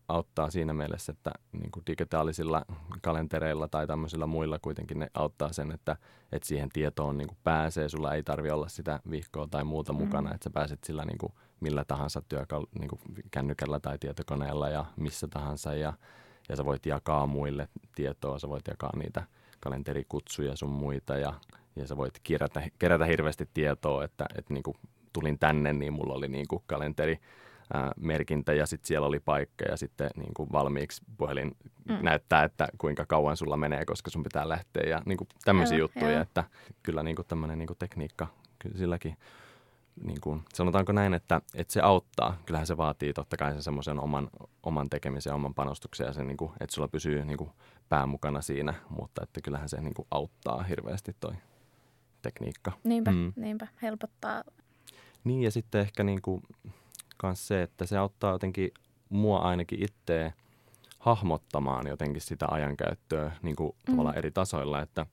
auttaa 0.09 0.51
siinä 0.51 0.73
mielessä, 0.73 1.13
että 1.13 1.31
niin 1.53 1.71
kuin 1.71 1.83
digitaalisilla 1.87 2.65
kalentereilla 3.03 3.69
tai 3.69 3.87
tämmöisillä 3.87 4.27
muilla 4.27 4.59
kuitenkin 4.59 4.99
ne 4.99 5.11
auttaa 5.15 5.53
sen, 5.53 5.73
että, 5.73 5.97
että 6.33 6.49
siihen 6.49 6.69
tietoon 6.69 7.19
niin 7.19 7.29
kuin 7.29 7.39
pääsee. 7.45 7.89
Sulla 7.89 8.15
ei 8.15 8.23
tarvi 8.23 8.51
olla 8.51 8.69
sitä 8.69 9.01
vihkoa 9.11 9.49
tai 9.51 9.65
muuta 9.65 9.93
mm. 9.93 9.99
mukana, 9.99 10.35
että 10.35 10.45
sä 10.45 10.51
pääset 10.51 10.85
sillä 10.85 11.05
niin 11.05 11.19
kuin 11.19 11.33
millä 11.61 11.85
tahansa 11.85 12.23
työkal- 12.29 12.79
niin 12.79 12.89
kuin 12.89 13.01
kännykällä 13.31 13.81
tai 13.81 13.99
tietokoneella 13.99 14.69
ja 14.69 14.85
missä 14.97 15.29
tahansa. 15.29 15.75
Ja, 15.75 15.93
ja 16.49 16.57
sä 16.57 16.65
voit 16.65 16.87
jakaa 16.87 17.27
muille 17.27 17.69
tietoa, 17.95 18.39
sä 18.39 18.49
voit 18.49 18.69
jakaa 18.69 18.97
niitä 18.97 19.23
kalenterikutsuja 19.61 20.57
sun 20.57 20.71
muita 20.71 21.17
ja, 21.17 21.35
ja 21.77 21.87
sä 21.87 21.97
voit 21.97 22.21
kerätä, 22.23 22.63
kerätä 22.79 23.05
hirveästi 23.05 23.49
tietoa, 23.55 24.05
että, 24.05 24.27
että 24.39 24.55
niin 24.55 24.63
kuin 24.63 24.77
tulin 25.13 25.39
tänne, 25.39 25.73
niin 25.73 25.93
mulla 25.93 26.15
oli 26.15 26.29
niin 26.29 26.49
kuin 26.49 26.63
kalenteri 26.67 27.21
merkintä 27.97 28.53
ja 28.53 28.67
sitten 28.67 28.87
siellä 28.87 29.07
oli 29.07 29.21
paikka 29.21 29.65
ja 29.65 29.77
sitten 29.77 30.11
niin 30.17 30.35
kuin 30.35 30.53
valmiiksi 30.53 31.03
puhelin 31.17 31.57
mm. 31.89 31.99
näyttää, 32.03 32.45
että 32.45 32.69
kuinka 32.79 33.07
kauan 33.07 33.37
sulla 33.37 33.57
menee, 33.57 33.85
koska 33.85 34.11
sun 34.11 34.23
pitää 34.23 34.49
lähteä 34.49 34.91
ja 34.91 35.03
niin 35.07 35.19
kuin 35.19 35.29
tämmöisiä 35.45 35.79
juttuja, 35.79 36.11
joo. 36.11 36.23
että 36.23 36.45
kyllä 36.83 37.03
niin 37.03 37.17
kuin 37.17 37.27
tämmöinen 37.27 37.59
niin 37.59 37.67
kuin 37.67 37.79
tekniikka, 37.79 38.27
kyllä 38.59 38.79
silläkin 38.79 39.17
niin 40.05 40.21
kuin, 40.21 40.43
sanotaanko 40.55 40.93
näin, 40.93 41.15
että, 41.15 41.41
että 41.55 41.73
se 41.73 41.81
auttaa. 41.81 42.39
Kyllähän 42.47 42.67
se 42.67 42.77
vaatii 42.77 43.13
totta 43.13 43.37
kai 43.37 43.53
sen 43.53 43.63
semmoisen 43.63 44.01
oman, 44.01 44.31
oman 44.63 44.91
tekemisen, 44.91 45.35
oman 45.35 45.55
panostuksen 45.55 46.07
ja 46.07 46.13
sen, 46.13 46.27
niin 46.27 46.37
kuin, 46.37 46.53
että 46.61 46.75
sulla 46.75 46.89
pysyy 46.89 47.25
niin 47.25 47.39
kuin, 47.39 47.51
pää 47.89 48.07
mukana 48.07 48.41
siinä, 48.41 48.75
mutta 48.89 49.23
että 49.23 49.41
kyllähän 49.41 49.69
se 49.69 49.81
niin 49.81 49.95
kuin, 49.95 50.09
auttaa 50.11 50.63
hirveästi 50.63 51.17
toi 51.21 51.33
tekniikka. 52.23 52.73
Niinpä, 52.85 53.11
mm. 53.11 53.33
niinpä, 53.37 53.67
helpottaa. 53.83 54.45
Niin 55.25 55.43
ja 55.43 55.51
sitten 55.51 55.81
ehkä 55.81 56.05
niin 56.05 56.23
kuin, 56.23 56.43
kans 57.17 57.49
se, 57.49 57.63
että 57.63 57.87
se 57.87 57.99
auttaa 57.99 58.33
jotenkin 58.33 58.71
mua 59.09 59.39
ainakin 59.39 59.85
itseä 59.85 60.33
hahmottamaan 60.99 61.87
jotenkin 61.87 62.23
sitä 62.23 62.47
ajankäyttöä 62.51 63.33
niin 63.43 63.57
kuin 63.57 63.73
mm. 63.73 63.93
tavallaan 63.93 64.19
eri 64.19 64.31
tasoilla, 64.31 64.83
että, 64.83 65.07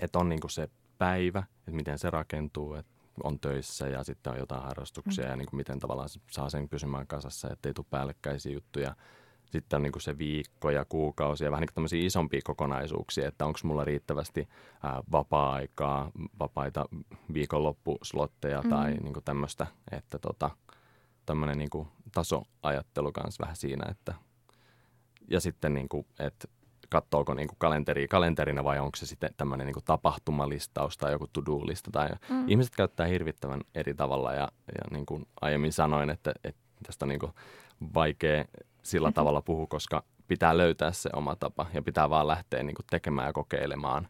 että 0.00 0.18
on 0.18 0.28
niin 0.28 0.40
kuin 0.40 0.50
se 0.50 0.68
päivä, 0.98 1.42
että 1.58 1.70
miten 1.70 1.98
se 1.98 2.10
rakentuu, 2.10 2.74
että 2.74 2.99
on 3.24 3.40
töissä 3.40 3.88
ja 3.88 4.04
sitten 4.04 4.32
on 4.32 4.38
jotain 4.38 4.62
harrastuksia 4.62 5.24
mm. 5.24 5.30
ja 5.30 5.36
niin 5.36 5.46
kuin 5.46 5.56
miten 5.56 5.78
tavallaan 5.78 6.08
saa 6.30 6.50
sen 6.50 6.68
pysymään 6.68 7.06
kasassa, 7.06 7.50
ettei 7.50 7.74
tule 7.74 7.86
päällekkäisiä 7.90 8.52
juttuja. 8.52 8.96
Sitten 9.44 9.76
on 9.76 9.82
niin 9.82 9.92
kuin 9.92 10.02
se 10.02 10.18
viikko 10.18 10.70
ja 10.70 10.84
kuukausi 10.84 11.44
ja 11.44 11.50
vähän 11.50 11.60
niin 11.60 11.74
tämmöisiä 11.74 12.06
isompia 12.06 12.40
kokonaisuuksia, 12.44 13.28
että 13.28 13.46
onko 13.46 13.58
mulla 13.62 13.84
riittävästi 13.84 14.48
ää, 14.82 15.02
vapaa-aikaa, 15.12 16.10
vapaita 16.38 16.86
viikonloppuslotteja 17.32 18.62
mm. 18.62 18.70
tai 18.70 18.94
niin 18.94 19.12
kuin 19.12 19.24
tämmöistä, 19.24 19.66
että 19.92 20.18
tota, 20.18 20.50
tämmöinen 21.26 21.58
niin 21.58 21.70
kuin 21.70 21.88
tasoajattelu 22.14 23.12
kanssa 23.12 23.42
vähän 23.42 23.56
siinä, 23.56 23.84
että 23.90 24.14
ja 25.30 25.40
sitten 25.40 25.74
niin 25.74 25.88
kuin, 25.88 26.06
että 26.18 26.48
katsoako 26.90 27.34
niin 27.34 27.48
kuin 27.48 27.58
kalenteri 27.58 28.08
kalenterina 28.08 28.64
vai 28.64 28.78
onko 28.78 28.96
se 28.96 29.06
sitten 29.06 29.30
tämmöinen 29.36 29.66
niin 29.66 29.74
kuin 29.74 29.84
tapahtumalistaus 29.84 30.98
tai 30.98 31.12
joku 31.12 31.26
to-do-lista. 31.32 31.90
Tai 31.90 32.08
mm. 32.28 32.48
Ihmiset 32.48 32.76
käyttää 32.76 33.06
hirvittävän 33.06 33.60
eri 33.74 33.94
tavalla 33.94 34.32
ja, 34.32 34.48
ja 34.74 34.84
niin 34.90 35.06
kuin 35.06 35.26
aiemmin 35.40 35.72
sanoin, 35.72 36.10
että, 36.10 36.32
että 36.44 36.60
tästä 36.86 37.04
on 37.04 37.08
niin 37.08 37.20
kuin 37.20 37.32
vaikea 37.94 38.44
sillä 38.82 39.08
mm-hmm. 39.08 39.14
tavalla 39.14 39.42
puhua, 39.42 39.66
koska 39.66 40.04
pitää 40.28 40.56
löytää 40.56 40.92
se 40.92 41.10
oma 41.12 41.36
tapa 41.36 41.66
ja 41.74 41.82
pitää 41.82 42.10
vaan 42.10 42.28
lähteä 42.28 42.62
niin 42.62 42.74
kuin 42.74 42.86
tekemään 42.90 43.26
ja 43.26 43.32
kokeilemaan. 43.32 44.08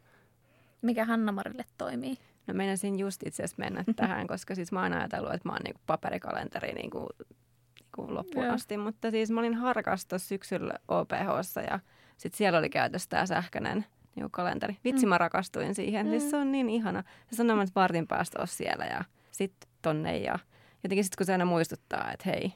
Mikä 0.82 1.04
Hanna-Marille 1.04 1.64
toimii? 1.78 2.16
No 2.46 2.54
meinasin 2.54 2.98
just 2.98 3.22
itse 3.26 3.42
asiassa 3.42 3.62
mennä 3.62 3.84
tähän, 3.96 4.26
koska 4.26 4.54
siis 4.54 4.72
mä 4.72 4.82
oon 4.82 4.92
ajatellut, 4.92 5.34
että 5.34 5.48
mä 5.48 5.52
oon 5.52 5.62
niinku 5.64 5.80
paperikalenteri 5.86 6.72
niinku, 6.72 7.08
niinku 7.80 8.14
loppuun 8.14 8.44
Joo. 8.44 8.54
asti. 8.54 8.76
Mutta 8.76 9.10
siis 9.10 9.30
mä 9.30 9.40
olin 9.40 9.54
harkas 9.54 10.06
syksyllä 10.16 10.74
OPHssa 10.88 11.60
ja 11.60 11.80
sitten 12.20 12.38
siellä 12.38 12.58
oli 12.58 12.70
käytössä 12.70 13.08
tämä 13.08 13.26
sähköinen 13.26 13.84
niinku 14.16 14.28
kalenteri. 14.30 14.76
Vitsi, 14.84 15.06
mm. 15.06 15.08
mä 15.08 15.18
rakastuin 15.18 15.74
siihen. 15.74 16.06
Mm. 16.06 16.10
Siis 16.10 16.30
se 16.30 16.36
on 16.36 16.52
niin 16.52 16.70
ihana. 16.70 17.02
Se 17.30 17.36
sanoo, 17.36 17.60
että 17.60 17.74
vartin 17.74 18.06
päästä 18.06 18.38
olla 18.38 18.46
siellä 18.46 18.84
ja 18.84 19.04
sitten 19.30 19.70
tonne 19.82 20.18
ja 20.18 20.38
jotenkin 20.82 21.04
sitten 21.04 21.16
kun 21.16 21.26
se 21.26 21.32
aina 21.32 21.44
muistuttaa, 21.44 22.12
että 22.12 22.30
hei, 22.30 22.52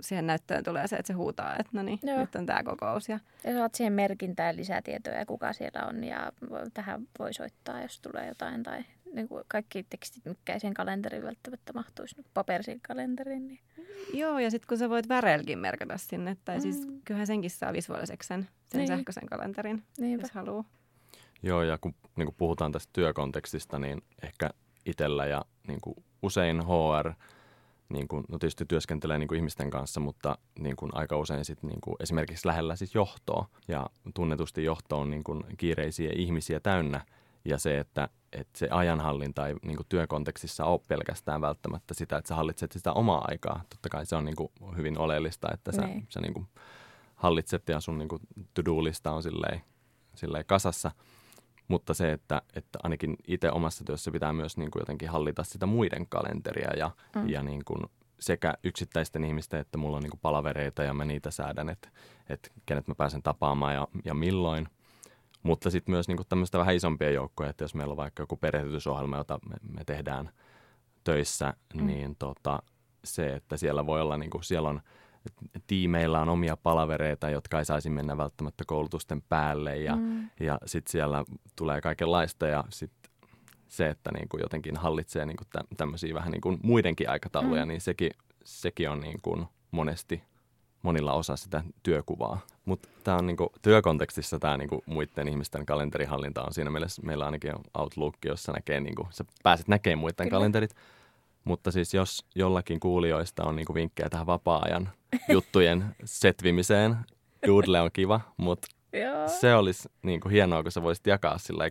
siihen 0.00 0.26
näyttöön 0.26 0.64
tulee 0.64 0.88
se, 0.88 0.96
että 0.96 1.06
se 1.06 1.12
huutaa, 1.12 1.56
että 1.56 1.70
no 1.72 1.82
niin, 1.82 1.98
Joo. 2.02 2.18
nyt 2.18 2.34
on 2.34 2.46
tämä 2.46 2.62
kokous. 2.62 3.08
Ja, 3.08 3.20
ja 3.44 3.52
saat 3.52 3.74
siihen 3.74 3.92
merkintään 3.92 4.56
lisätietoja, 4.56 5.26
kuka 5.26 5.52
siellä 5.52 5.86
on 5.86 6.04
ja 6.04 6.32
tähän 6.74 7.02
voi 7.18 7.34
soittaa, 7.34 7.82
jos 7.82 8.00
tulee 8.00 8.28
jotain 8.28 8.62
tai 8.62 8.84
niin 9.14 9.28
kuin 9.28 9.44
kaikki 9.48 9.86
tekstit, 9.90 10.24
mitkä 10.24 10.52
ei 10.52 10.60
sen 10.60 10.74
kalenteriin 10.74 11.22
välttämättä 11.22 11.72
mahtuisi 11.72 12.16
nyt 12.16 12.26
paperisiin 12.34 12.80
kalenteriin. 12.80 13.46
Niin. 13.46 13.60
Joo, 14.14 14.38
ja 14.38 14.50
sitten 14.50 14.68
kun 14.68 14.78
sä 14.78 14.90
voit 14.90 15.08
väreilläkin 15.08 15.58
merkata 15.58 15.98
sinne, 15.98 16.36
tai 16.44 16.60
siis 16.60 16.76
mm. 16.76 16.82
siis 16.82 17.00
kyllähän 17.04 17.26
senkin 17.26 17.50
saa 17.50 17.72
visuaaliseksi 17.72 18.26
sen, 18.26 18.48
sen 18.66 18.78
niin. 18.78 18.88
sähköisen 18.88 19.26
kalenterin, 19.26 19.82
Niinpä. 19.98 20.22
jos 20.22 20.32
haluaa. 20.32 20.64
Joo, 21.42 21.62
ja 21.62 21.78
kun 21.78 21.94
niin 22.16 22.26
kuin 22.26 22.36
puhutaan 22.38 22.72
tästä 22.72 22.90
työkontekstista, 22.92 23.78
niin 23.78 24.02
ehkä 24.22 24.50
itsellä 24.86 25.26
ja 25.26 25.44
niin 25.68 25.80
kuin 25.80 25.96
usein 26.22 26.62
HR– 26.62 27.12
niin 27.88 28.08
kuin, 28.08 28.24
no 28.28 28.38
tietysti 28.38 28.64
työskentelee 28.64 29.18
niin 29.18 29.28
kuin 29.28 29.36
ihmisten 29.36 29.70
kanssa, 29.70 30.00
mutta 30.00 30.38
niin 30.58 30.76
kuin 30.76 30.90
aika 30.94 31.16
usein 31.16 31.44
sit, 31.44 31.62
niin 31.62 31.80
kuin 31.80 31.96
esimerkiksi 32.00 32.48
lähellä 32.48 32.76
siis 32.76 32.94
johtoa. 32.94 33.46
Ja 33.68 33.86
tunnetusti 34.14 34.64
johto 34.64 34.98
on 34.98 35.10
niin 35.10 35.24
kuin 35.24 35.44
kiireisiä 35.56 36.10
ihmisiä 36.16 36.60
täynnä. 36.60 37.00
Ja 37.44 37.58
se, 37.58 37.78
että, 37.78 38.08
että 38.32 38.58
se 38.58 38.68
ajanhallinta 38.70 39.48
ei 39.48 39.54
niin 39.62 39.76
kuin 39.76 39.86
työkontekstissa 39.88 40.64
ole 40.64 40.80
pelkästään 40.88 41.40
välttämättä 41.40 41.94
sitä, 41.94 42.16
että 42.16 42.28
sä 42.28 42.34
hallitset 42.34 42.72
sitä 42.72 42.92
omaa 42.92 43.24
aikaa. 43.28 43.64
Totta 43.70 43.88
kai 43.88 44.06
se 44.06 44.16
on 44.16 44.24
niin 44.24 44.36
kuin 44.36 44.50
hyvin 44.76 44.98
oleellista, 44.98 45.48
että 45.54 45.72
sä, 45.72 45.82
niin. 45.82 46.06
sä 46.08 46.20
niin 46.20 46.34
kuin 46.34 46.46
hallitset 47.14 47.68
ja 47.68 47.80
sun 47.80 47.98
niin 47.98 48.08
kuin 48.08 48.22
to-do-lista 48.54 49.12
on 49.12 49.22
silleen, 49.22 49.60
silleen 50.14 50.44
kasassa. 50.46 50.90
Mutta 51.68 51.94
se, 51.94 52.12
että, 52.12 52.42
että 52.54 52.78
ainakin 52.82 53.16
itse 53.28 53.50
omassa 53.50 53.84
työssä 53.84 54.10
pitää 54.10 54.32
myös 54.32 54.56
niin 54.56 54.70
kuin 54.70 54.80
jotenkin 54.80 55.08
hallita 55.08 55.44
sitä 55.44 55.66
muiden 55.66 56.06
kalenteria 56.08 56.76
ja, 56.76 56.90
mm. 57.16 57.28
ja 57.28 57.42
niin 57.42 57.64
kuin 57.64 57.80
sekä 58.20 58.54
yksittäisten 58.64 59.24
ihmisten, 59.24 59.60
että 59.60 59.78
mulla 59.78 59.96
on 59.96 60.02
niin 60.02 60.10
kuin 60.10 60.20
palavereita 60.20 60.82
ja 60.82 60.94
mä 60.94 61.04
niitä 61.04 61.30
säädän, 61.30 61.68
että, 61.68 61.88
että 62.28 62.50
kenet 62.66 62.88
mä 62.88 62.94
pääsen 62.94 63.22
tapaamaan 63.22 63.74
ja, 63.74 63.88
ja 64.04 64.14
milloin. 64.14 64.68
Mutta 65.44 65.70
sitten 65.70 65.92
myös 65.92 66.08
niin 66.08 66.18
tämmöistä 66.28 66.58
vähän 66.58 66.74
isompia 66.74 67.10
joukkoja, 67.10 67.50
että 67.50 67.64
jos 67.64 67.74
meillä 67.74 67.92
on 67.92 67.96
vaikka 67.96 68.22
joku 68.22 68.36
perehdytysohjelma, 68.36 69.16
jota 69.16 69.38
me, 69.48 69.56
me 69.78 69.84
tehdään 69.84 70.30
töissä, 71.04 71.54
mm. 71.74 71.86
niin 71.86 72.16
tota, 72.18 72.62
se, 73.04 73.34
että 73.34 73.56
siellä 73.56 73.86
voi 73.86 74.00
olla, 74.00 74.16
niin 74.16 74.30
kuin, 74.30 74.44
siellä 74.44 74.68
on 74.68 74.80
tiimeillä 75.66 76.20
on 76.20 76.28
omia 76.28 76.56
palavereita, 76.56 77.30
jotka 77.30 77.58
ei 77.58 77.64
saisi 77.64 77.90
mennä 77.90 78.16
välttämättä 78.16 78.64
koulutusten 78.66 79.22
päälle 79.22 79.76
ja, 79.76 79.96
mm. 79.96 80.30
ja 80.40 80.58
sitten 80.66 80.92
siellä 80.92 81.24
tulee 81.56 81.80
kaikenlaista 81.80 82.46
ja 82.46 82.64
sitten 82.68 83.10
se, 83.68 83.88
että 83.88 84.10
niin 84.12 84.28
kuin 84.28 84.40
jotenkin 84.40 84.76
hallitsee 84.76 85.26
niin 85.26 85.36
kuin 85.36 85.48
tä, 85.52 85.60
tämmöisiä 85.76 86.14
vähän 86.14 86.32
niin 86.32 86.40
kuin 86.40 86.58
muidenkin 86.62 87.10
aikatauluja, 87.10 87.64
mm. 87.64 87.68
niin 87.68 87.80
sekin, 87.80 88.10
sekin 88.44 88.90
on 88.90 89.00
niin 89.00 89.18
kuin 89.22 89.46
monesti 89.70 90.22
monilla 90.84 91.12
osa 91.12 91.36
sitä 91.36 91.64
työkuvaa. 91.82 92.40
Mutta 92.64 92.88
tämä 93.04 93.16
on 93.16 93.26
niinku, 93.26 93.52
työkontekstissa 93.62 94.38
tämä 94.38 94.56
niinku, 94.56 94.82
muiden 94.86 95.28
ihmisten 95.28 95.66
kalenterihallinta 95.66 96.42
on 96.42 96.54
siinä 96.54 96.70
mielessä, 96.70 97.02
meillä 97.02 97.24
ainakin 97.24 97.54
on 97.54 97.64
Outlook, 97.78 98.14
jossa 98.24 98.52
näkee, 98.52 98.80
niinku, 98.80 99.08
sä 99.10 99.24
pääset 99.42 99.68
näkemään 99.68 99.98
muiden 99.98 100.16
Kyllä. 100.16 100.30
kalenterit. 100.30 100.74
Mutta 101.44 101.70
siis 101.70 101.94
jos 101.94 102.24
jollakin 102.34 102.80
kuulijoista 102.80 103.44
on 103.44 103.56
niinku 103.56 103.74
vinkkejä 103.74 104.08
tähän 104.08 104.26
vapaa-ajan 104.26 104.88
juttujen 105.32 105.84
setvimiseen, 106.04 106.96
Doodle 107.46 107.80
on 107.80 107.90
kiva, 107.92 108.20
mutta 108.36 108.66
se 109.40 109.54
olisi 109.54 109.88
niinku 110.02 110.28
hienoa, 110.28 110.62
kun 110.62 110.72
sä 110.72 110.82
voisit 110.82 111.06
jakaa 111.06 111.38
sillä 111.38 111.70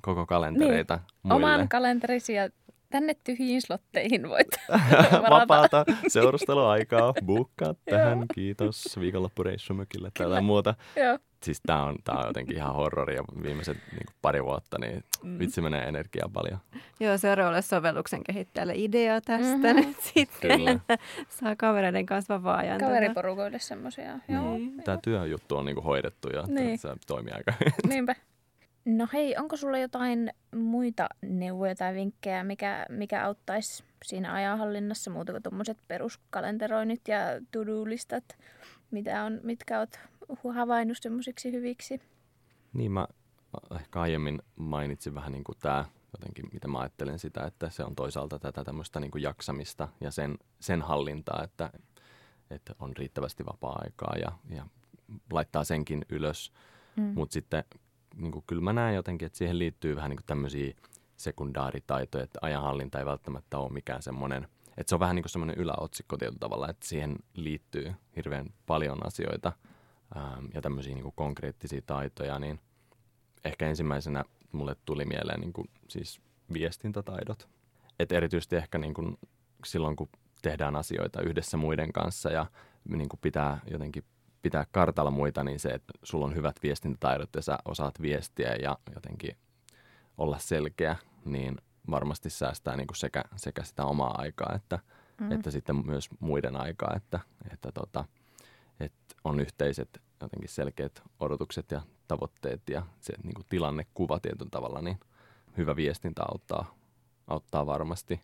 koko 0.00 0.26
kalentereita 0.26 0.96
niin. 0.96 1.06
muille. 1.22 1.46
Oman 1.46 1.68
kalenterisi 1.68 2.34
ja 2.34 2.48
tänne 2.90 3.14
tyhjiin 3.24 3.62
slotteihin 3.62 4.28
voit 4.28 4.48
Vapaata 5.30 5.84
seurusteluaikaa, 6.08 7.12
buukkaa 7.26 7.74
tähän, 7.84 8.26
kiitos, 8.34 9.00
viikonloppureissumökille 9.00 10.10
tai 10.14 10.26
jotain 10.26 10.44
muuta. 10.44 10.74
Joo 10.96 11.18
siis 11.42 11.60
tämä 11.66 11.84
on, 11.84 11.96
tää 12.04 12.18
on 12.18 12.26
jotenkin 12.26 12.56
ihan 12.56 12.74
horrori 12.74 13.14
ja 13.14 13.24
viimeiset 13.42 13.76
niin 13.76 14.06
kuin 14.06 14.16
pari 14.22 14.44
vuotta, 14.44 14.78
niin 14.78 15.04
mm. 15.22 15.38
vitsi 15.38 15.60
menee 15.60 15.88
energiaa 15.88 16.28
paljon. 16.32 16.58
Joo, 17.00 17.18
seuraavalle 17.18 17.62
sovelluksen 17.62 18.24
kehittäjälle 18.24 18.72
idea 18.76 19.20
tästä 19.20 19.56
mm-hmm. 19.56 19.86
nyt 19.86 20.00
sitten, 20.00 20.58
Kyllä. 20.58 20.70
että 20.70 20.98
saa 21.28 21.56
kavereiden 21.56 22.06
kanssa 22.06 22.34
vapaa-ajan. 22.34 22.80
Kaveriporukoille 22.80 23.58
semmoisia. 23.58 24.18
Niin. 24.28 24.82
Tämä 24.84 24.98
työjuttu 25.04 25.56
on 25.56 25.64
niin 25.64 25.74
kuin 25.74 25.84
hoidettu 25.84 26.28
ja 26.28 26.42
niin. 26.46 26.78
se 26.78 26.88
toimii 27.06 27.32
aika 27.32 27.52
hyvin. 27.60 27.72
Niinpä. 27.88 28.14
No 28.84 29.08
hei, 29.12 29.36
onko 29.36 29.56
sulla 29.56 29.78
jotain 29.78 30.30
muita 30.56 31.08
neuvoja 31.22 31.74
tai 31.74 31.94
vinkkejä, 31.94 32.44
mikä, 32.44 32.86
mikä 32.88 33.24
auttaisi 33.24 33.84
siinä 34.04 34.32
ajanhallinnassa, 34.32 35.10
muuta 35.10 35.32
kuin 35.32 35.42
tuommoiset 35.42 35.78
peruskalenteroinnit 35.88 37.08
ja 37.08 37.18
to-do-listat, 37.50 38.38
mitä 38.90 39.24
on, 39.24 39.40
mitkä 39.42 39.78
olet 39.78 40.00
havainnut 40.54 40.98
semmoisiksi 41.00 41.52
hyviksi? 41.52 42.00
Niin 42.72 42.92
mä 42.92 43.06
ehkä 43.74 44.00
aiemmin 44.00 44.42
mainitsin 44.56 45.14
vähän 45.14 45.32
niin 45.32 45.44
kuin 45.44 45.58
tämä, 45.60 45.84
jotenkin 46.12 46.44
miten 46.52 46.70
mä 46.70 46.78
ajattelen 46.78 47.18
sitä, 47.18 47.44
että 47.46 47.70
se 47.70 47.84
on 47.84 47.94
toisaalta 47.94 48.38
tätä 48.38 48.64
tämmöistä 48.64 49.00
niin 49.00 49.10
kuin 49.10 49.22
jaksamista 49.22 49.88
ja 50.00 50.10
sen, 50.10 50.38
sen 50.60 50.82
hallintaa, 50.82 51.42
että, 51.44 51.70
että 52.50 52.74
on 52.78 52.96
riittävästi 52.96 53.46
vapaa-aikaa 53.46 54.14
ja, 54.16 54.32
ja 54.48 54.66
laittaa 55.32 55.64
senkin 55.64 56.04
ylös. 56.08 56.52
Mm. 56.96 57.12
Mutta 57.14 57.32
sitten 57.32 57.64
niin 58.20 58.32
kuin, 58.32 58.44
kyllä 58.46 58.62
mä 58.62 58.72
näen 58.72 58.94
jotenkin, 58.94 59.26
että 59.26 59.38
siihen 59.38 59.58
liittyy 59.58 59.96
vähän 59.96 60.10
niin 60.10 60.20
tämmöisiä 60.26 60.74
sekundaaritaitoja, 61.16 62.24
että 62.24 62.38
ajanhallinta 62.42 62.98
ei 62.98 63.06
välttämättä 63.06 63.58
ole 63.58 63.72
mikään 63.72 64.02
semmoinen, 64.02 64.48
että 64.76 64.88
se 64.88 64.94
on 64.94 65.00
vähän 65.00 65.16
niin 65.16 65.22
kuin 65.22 65.30
semmoinen 65.30 65.58
yläotsikko 65.58 66.16
tietyllä 66.16 66.38
tavalla, 66.38 66.68
että 66.68 66.86
siihen 66.86 67.16
liittyy 67.34 67.92
hirveän 68.16 68.46
paljon 68.66 69.06
asioita– 69.06 69.52
ähm, 70.16 70.46
ja 70.54 70.62
tämmöisiä 70.62 70.94
niin 70.94 71.02
kuin 71.02 71.14
konkreettisia 71.16 71.82
taitoja, 71.86 72.38
niin 72.38 72.60
ehkä 73.44 73.68
ensimmäisenä 73.68 74.24
mulle 74.52 74.76
tuli 74.84 75.04
mieleen 75.04 75.40
niin 75.40 75.52
kuin, 75.52 75.70
siis 75.88 76.20
viestintätaidot. 76.52 77.48
Et 77.98 78.12
erityisesti 78.12 78.56
ehkä 78.56 78.78
niin 78.78 78.94
kuin, 78.94 79.18
silloin, 79.64 79.96
kun 79.96 80.08
tehdään 80.42 80.76
asioita 80.76 81.22
yhdessä 81.22 81.56
muiden 81.56 81.92
kanssa 81.92 82.30
ja 82.30 82.46
niin 82.88 83.08
kuin 83.08 83.20
pitää 83.20 83.60
jotenkin 83.70 84.04
pitää 84.42 84.66
kartalla 84.72 85.10
muita, 85.10 85.44
niin 85.44 85.60
se, 85.60 85.68
että 85.68 85.92
sulla 86.02 86.24
on 86.24 86.34
hyvät 86.34 86.56
viestintätaidot 86.62 87.30
ja 87.36 87.42
sä 87.42 87.58
osaat 87.64 88.02
viestiä 88.02 88.54
ja 88.54 88.78
jotenkin 88.94 89.36
olla 90.18 90.38
selkeä, 90.38 90.96
niin 91.24 91.56
varmasti 91.90 92.30
säästää 92.30 92.76
niin 92.76 92.86
kuin 92.86 92.96
sekä, 92.96 93.24
sekä 93.36 93.62
sitä 93.62 93.84
omaa 93.84 94.14
aikaa 94.18 94.52
että, 94.56 94.78
mm. 95.20 95.32
että 95.32 95.50
sitten 95.50 95.86
myös 95.86 96.08
muiden 96.20 96.56
aikaa, 96.56 96.94
että, 96.96 97.20
että 97.52 97.72
tota, 97.72 98.04
että 98.80 99.14
on 99.24 99.40
yhteiset 99.40 100.02
jotenkin 100.20 100.48
selkeät 100.48 101.02
odotukset 101.20 101.70
ja 101.70 101.82
tavoitteet 102.08 102.62
ja 102.68 102.82
se 103.00 103.12
niin 103.22 103.34
kuin 103.34 103.46
tilannekuva 103.48 104.20
tietyllä 104.20 104.50
tavalla, 104.50 104.80
niin 104.80 105.00
hyvä 105.56 105.76
viestintä 105.76 106.22
auttaa, 106.32 106.74
auttaa 107.26 107.66
varmasti. 107.66 108.20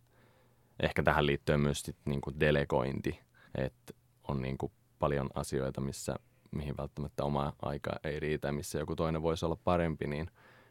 Ehkä 0.83 1.03
tähän 1.03 1.27
liittyen 1.27 1.61
myös 1.61 1.81
sit 1.81 1.97
niin 2.05 2.21
kuin 2.21 2.41
delegointi, 2.41 3.21
että 3.55 3.93
on 4.29 4.43
niin 4.43 4.59
kuin 4.59 4.73
paljon 4.99 5.31
asioita, 5.35 5.81
missä, 5.81 6.17
mihin 6.51 6.75
välttämättä 6.79 7.25
oma 7.25 7.53
aika 7.63 7.91
ei 8.05 8.21
riitä, 8.21 8.53
missä 8.53 8.79
joku 8.79 8.97
toinen 8.97 9.23
voisi 9.23 9.47
olla 9.47 9.59
parempi, 9.65 10.07
niin, 10.07 10.31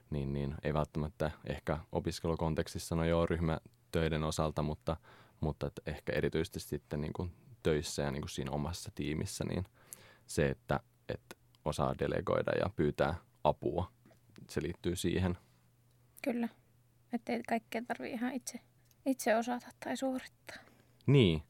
niin, 0.09 0.33
niin 0.33 0.55
ei 0.63 0.73
välttämättä 0.73 1.31
ehkä 1.49 1.79
opiskelukontekstissa, 1.91 2.95
no 2.95 3.05
joo, 3.05 3.25
ryhmätöiden 3.25 4.23
osalta, 4.23 4.61
mutta, 4.61 4.97
mutta 5.39 5.67
että 5.67 5.81
ehkä 5.85 6.13
erityisesti 6.13 6.59
sitten 6.59 7.01
niin 7.01 7.13
kuin 7.13 7.31
töissä 7.63 8.01
ja 8.01 8.11
niin 8.11 8.21
kuin 8.21 8.29
siinä 8.29 8.51
omassa 8.51 8.91
tiimissä, 8.95 9.43
niin 9.43 9.65
se, 10.27 10.49
että, 10.49 10.79
että 11.09 11.35
osaa 11.65 11.95
delegoida 11.99 12.51
ja 12.59 12.69
pyytää 12.75 13.15
apua, 13.43 13.91
se 14.49 14.61
liittyy 14.61 14.95
siihen. 14.95 15.37
Kyllä, 16.23 16.49
että 17.13 17.33
ei 17.33 17.43
kaikkea 17.43 17.81
tarvitse 17.87 18.13
ihan 18.13 18.33
itse, 18.33 18.59
itse 19.05 19.35
osata 19.35 19.67
tai 19.85 19.97
suorittaa. 19.97 20.57
Niin, 21.07 21.43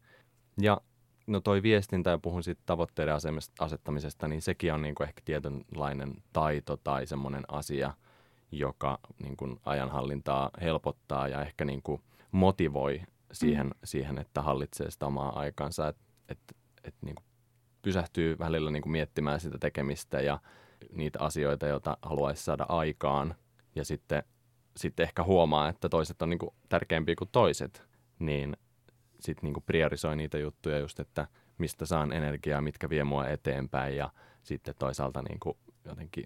ja 0.62 0.82
no 1.28 1.40
toi 1.40 1.64
viestintä 1.64 2.10
ja 2.10 2.18
puhun 2.18 2.44
siitä 2.44 2.62
tavoitteiden 2.66 3.16
asettamisesta, 3.60 4.28
niin 4.28 4.42
sekin 4.42 4.74
on 4.74 4.82
niin 4.82 4.96
kuin 4.96 5.08
ehkä 5.08 5.22
tietynlainen 5.26 6.24
taito 6.34 6.78
tai 6.78 7.08
semmoinen 7.08 7.44
asia, 7.48 7.94
joka 8.52 9.00
niin 9.24 9.38
kuin 9.38 9.60
ajanhallintaa 9.66 10.50
helpottaa 10.62 11.28
ja 11.28 11.42
ehkä 11.42 11.66
niin 11.66 11.82
kuin 11.82 12.02
motivoi 12.32 13.02
siihen, 13.32 13.68
mm. 13.68 13.74
siihen, 13.84 14.18
että 14.18 14.42
hallitsee 14.42 14.92
sitä 14.92 15.06
omaa 15.06 15.40
aikansa. 15.40 15.88
Että 15.88 16.04
et, 16.30 16.40
et 16.84 16.96
niin 17.02 17.16
kuin 17.16 17.26
pysähtyy 17.82 18.40
välillä 18.40 18.72
niin 18.72 18.82
kuin 18.82 18.92
miettimään 18.92 19.40
sitä 19.40 19.58
tekemistä 19.58 20.22
ja 20.22 20.40
niitä 20.92 21.20
asioita, 21.20 21.68
joita 21.68 21.98
haluaisi 22.02 22.44
saada 22.44 22.66
aikaan. 22.70 23.36
Ja 23.76 23.86
sitten, 23.86 24.24
sitten 24.78 25.04
ehkä 25.04 25.24
huomaa, 25.24 25.70
että 25.70 25.90
toiset 25.90 26.22
on 26.22 26.30
niin 26.30 26.40
kuin 26.40 26.56
tärkeämpiä 26.70 27.16
kuin 27.18 27.30
toiset. 27.32 27.88
Niin 28.20 28.58
sitten 29.20 29.44
niin 29.44 29.54
kuin 29.54 29.64
priorisoi 29.64 30.16
niitä 30.16 30.38
juttuja 30.38 30.80
just, 30.80 31.00
että 31.00 31.28
mistä 31.58 31.86
saan 31.86 32.14
energiaa, 32.14 32.62
mitkä 32.62 32.90
vie 32.90 33.04
mua 33.04 33.28
eteenpäin. 33.28 33.98
Ja 33.98 34.10
sitten 34.44 34.76
toisaalta 34.80 35.22
niin 35.22 35.40
kuin 35.40 35.58
jotenkin 35.86 36.24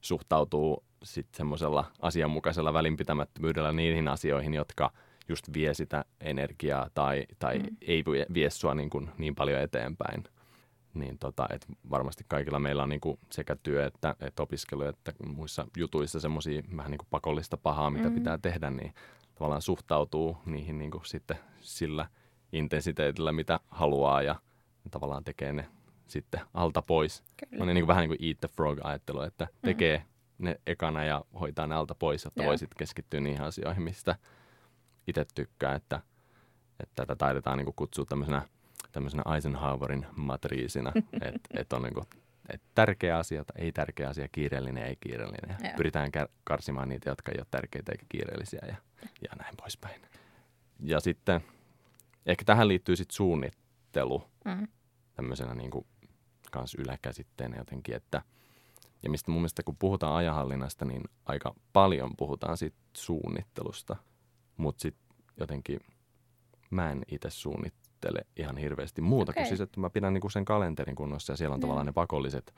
suhtautuu 0.00 0.84
sitten 1.02 1.36
semmoisella 1.36 1.84
asianmukaisella 2.00 2.72
välinpitämättömyydellä 2.72 3.72
niihin 3.72 4.08
asioihin, 4.08 4.54
jotka 4.54 4.92
just 5.28 5.44
vie 5.54 5.74
sitä 5.74 6.04
energiaa 6.20 6.90
tai, 6.94 7.26
tai 7.38 7.58
mm. 7.58 7.76
ei 7.82 8.04
vie 8.34 8.50
sua 8.50 8.74
niin, 8.74 8.90
kuin 8.90 9.10
niin 9.18 9.34
paljon 9.34 9.60
eteenpäin 9.60 10.24
niin 10.94 11.18
tota, 11.18 11.46
et 11.50 11.66
varmasti 11.90 12.24
kaikilla 12.28 12.58
meillä 12.58 12.82
on 12.82 12.88
niinku 12.88 13.18
sekä 13.30 13.56
työ 13.62 13.86
että, 13.86 14.14
että 14.20 14.42
opiskelu 14.42 14.82
että 14.82 15.12
muissa 15.26 15.66
jutuissa 15.76 16.20
semmoisia 16.20 16.62
vähän 16.76 16.90
niinku 16.90 17.06
pakollista 17.10 17.56
pahaa, 17.56 17.90
mitä 17.90 18.08
mm. 18.08 18.14
pitää 18.14 18.38
tehdä, 18.38 18.70
niin 18.70 18.94
tavallaan 19.34 19.62
suhtautuu 19.62 20.36
niihin 20.46 20.78
niinku 20.78 21.00
sitten 21.04 21.38
sillä 21.60 22.08
intensiteetillä, 22.52 23.32
mitä 23.32 23.60
haluaa 23.68 24.22
ja 24.22 24.36
tavallaan 24.90 25.24
tekee 25.24 25.52
ne 25.52 25.68
sitten 26.06 26.40
alta 26.54 26.82
pois. 26.82 27.22
Kyllä. 27.36 27.62
On 27.62 27.68
niin 27.68 27.76
kuin, 27.76 27.86
vähän 27.86 28.08
niin 28.08 28.18
kuin 28.18 28.28
eat 28.28 28.40
the 28.40 28.48
frog-ajattelu, 28.48 29.20
että 29.20 29.44
mm. 29.44 29.66
tekee 29.66 29.98
mm. 29.98 30.44
ne 30.44 30.60
ekana 30.66 31.04
ja 31.04 31.24
hoitaa 31.40 31.66
ne 31.66 31.74
alta 31.74 31.94
pois, 31.94 32.24
jotta 32.24 32.44
voi 32.44 32.58
sitten 32.58 32.78
keskittyä 32.78 33.20
niihin 33.20 33.42
asioihin, 33.42 33.82
mistä 33.82 34.16
itse 35.06 35.26
tykkää, 35.34 35.74
että, 35.74 36.00
että 36.80 36.94
tätä 36.94 37.16
taidetaan 37.16 37.58
niin 37.58 37.64
kuin 37.64 37.76
kutsua 37.76 38.04
tämmöisenä 38.04 38.42
tämmöisenä 38.92 39.22
Eisenhowerin 39.34 40.06
matriisina, 40.16 40.92
että 41.28 41.48
et 41.54 41.72
on 41.72 41.82
niinku, 41.82 42.04
et 42.48 42.62
tärkeä 42.74 43.18
asia, 43.18 43.44
ei 43.56 43.72
tärkeä 43.72 44.08
asia, 44.08 44.28
kiireellinen, 44.32 44.86
ei 44.86 44.96
kiireellinen. 45.00 45.56
Ja 45.62 45.70
pyritään 45.76 46.10
kär- 46.16 46.32
karsimaan 46.44 46.88
niitä, 46.88 47.10
jotka 47.10 47.32
ei 47.32 47.38
ole 47.38 47.46
tärkeitä 47.50 47.92
eikä 47.92 48.06
kiireellisiä 48.08 48.60
ja, 48.66 48.76
ja 49.02 49.36
näin 49.38 49.56
poispäin. 49.56 50.02
Ja 50.80 51.00
sitten 51.00 51.40
ehkä 52.26 52.44
tähän 52.44 52.68
liittyy 52.68 52.96
sitten 52.96 53.14
suunnittelu 53.14 54.24
mm. 54.44 54.68
tämmöisenä 55.14 55.54
niinku 55.54 55.86
kans 56.50 56.74
yläkäsitteenä 56.74 57.56
jotenkin, 57.56 57.94
että 57.94 58.22
ja 59.02 59.10
mistä 59.10 59.30
mun 59.30 59.40
mielestä 59.40 59.62
kun 59.62 59.76
puhutaan 59.76 60.16
ajanhallinnasta, 60.16 60.84
niin 60.84 61.02
aika 61.24 61.54
paljon 61.72 62.16
puhutaan 62.16 62.58
siitä 62.58 62.76
suunnittelusta. 62.96 63.96
Mutta 64.56 64.82
sitten 64.82 65.16
jotenkin 65.40 65.80
mä 66.70 66.90
en 66.90 67.02
itse 67.08 67.30
suunnittele 67.30 67.81
ihan 68.36 68.56
hirveästi 68.56 69.00
muuta 69.00 69.32
okay. 69.32 69.42
kuin 69.42 69.48
siis, 69.48 69.60
että 69.60 69.80
mä 69.80 69.90
pidän 69.90 70.14
niinku 70.14 70.28
sen 70.28 70.44
kalenterin 70.44 70.96
kunnossa 70.96 71.32
ja 71.32 71.36
siellä 71.36 71.54
on 71.54 71.58
yeah. 71.58 71.60
tavallaan 71.62 71.86
ne 71.86 71.92
pakolliset 71.92 72.54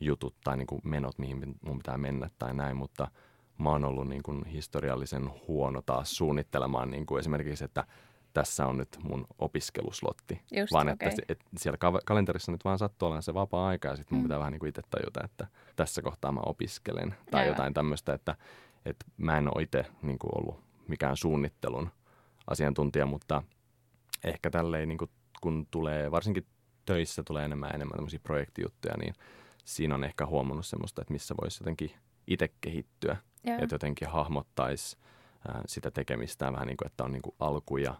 jutut 0.00 0.34
tai 0.44 0.56
niinku 0.56 0.80
menot, 0.84 1.18
mihin 1.18 1.54
mun 1.66 1.78
pitää 1.78 1.98
mennä 1.98 2.30
tai 2.38 2.54
näin, 2.54 2.76
mutta 2.76 3.10
mä 3.58 3.70
oon 3.70 3.84
ollut 3.84 4.08
niinku 4.08 4.32
historiallisen 4.52 5.30
huono 5.48 5.82
taas 5.86 6.16
suunnittelemaan 6.16 6.90
niinku 6.90 7.16
esimerkiksi, 7.16 7.64
että 7.64 7.84
tässä 8.32 8.66
on 8.66 8.78
nyt 8.78 8.98
mun 9.02 9.26
opiskeluslotti. 9.38 10.40
Just, 10.56 10.72
vaan 10.72 10.88
okay. 10.88 11.08
että, 11.08 11.22
että 11.28 11.44
siellä 11.56 11.78
kalenterissa 12.04 12.52
nyt 12.52 12.64
vaan 12.64 12.78
sattuu 12.78 13.06
olemaan 13.06 13.22
se 13.22 13.34
vapaa-aika 13.34 13.88
ja 13.88 13.96
sitten 13.96 14.16
mun 14.16 14.22
mm. 14.22 14.24
pitää 14.24 14.38
vähän 14.38 14.52
niin 14.52 14.60
kuin 14.60 14.68
itse 14.68 14.82
tajuta, 14.90 15.20
että 15.24 15.46
tässä 15.76 16.02
kohtaa 16.02 16.32
mä 16.32 16.40
opiskelen. 16.46 17.14
Tai 17.30 17.42
Jaa. 17.42 17.48
jotain 17.48 17.74
tämmöistä, 17.74 18.14
että, 18.14 18.36
että 18.84 19.06
mä 19.16 19.38
en 19.38 19.56
ole 19.56 19.62
itse 19.62 19.86
niin 20.02 20.18
kuin 20.18 20.30
ollut 20.38 20.64
mikään 20.88 21.16
suunnittelun 21.16 21.90
asiantuntija, 22.46 23.06
mutta 23.06 23.42
ehkä 24.24 24.50
tälleen 24.50 24.88
niin 24.88 24.98
kuin, 24.98 25.10
kun 25.40 25.66
tulee, 25.70 26.10
varsinkin 26.10 26.46
töissä 26.84 27.22
tulee 27.22 27.44
enemmän 27.44 27.68
ja 27.68 27.74
enemmän 27.74 27.96
tämmöisiä 27.96 28.20
projektijuttuja, 28.22 28.94
niin 28.96 29.14
siinä 29.64 29.94
on 29.94 30.04
ehkä 30.04 30.26
huomannut 30.26 30.66
semmoista, 30.66 31.02
että 31.02 31.12
missä 31.12 31.34
voisi 31.42 31.62
jotenkin 31.62 31.90
itse 32.26 32.48
kehittyä. 32.60 33.16
Jaa. 33.44 33.58
Että 33.58 33.74
jotenkin 33.74 34.08
hahmottaisi 34.08 34.96
sitä 35.66 35.90
tekemistä 35.90 36.52
vähän 36.52 36.66
niin 36.66 36.76
kuin, 36.76 36.86
että 36.86 37.04
on 37.04 37.12
niin 37.12 37.22
kuin 37.22 37.34
alku 37.40 37.76
ja 37.76 37.94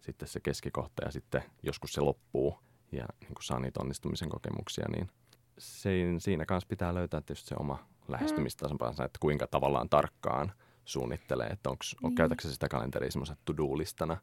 sitten 0.00 0.28
se 0.28 0.40
keskikohta 0.40 1.04
ja 1.04 1.12
sitten 1.12 1.42
joskus 1.62 1.92
se 1.92 2.00
loppuu 2.00 2.58
ja 2.92 3.06
niin 3.20 3.34
kuin 3.34 3.44
saa 3.44 3.60
niitä 3.60 3.80
onnistumisen 3.80 4.28
kokemuksia, 4.28 4.84
niin 4.88 5.10
siinä, 5.58 6.18
siinä 6.18 6.46
kanssa 6.46 6.68
pitää 6.68 6.94
löytää 6.94 7.20
tietysti 7.20 7.48
se 7.48 7.54
oma 7.58 7.88
lähestymistasansa, 8.08 9.04
että 9.04 9.18
kuinka 9.20 9.46
tavallaan 9.46 9.88
tarkkaan 9.88 10.52
suunnittelee, 10.84 11.46
että 11.46 11.70
onko, 11.70 11.84
niin. 12.02 12.14
käytätkö 12.14 12.48
sitä 12.48 12.68
kalenteria 12.68 13.10
semmoisena 13.10 13.38
to-do-listana, 13.44 14.16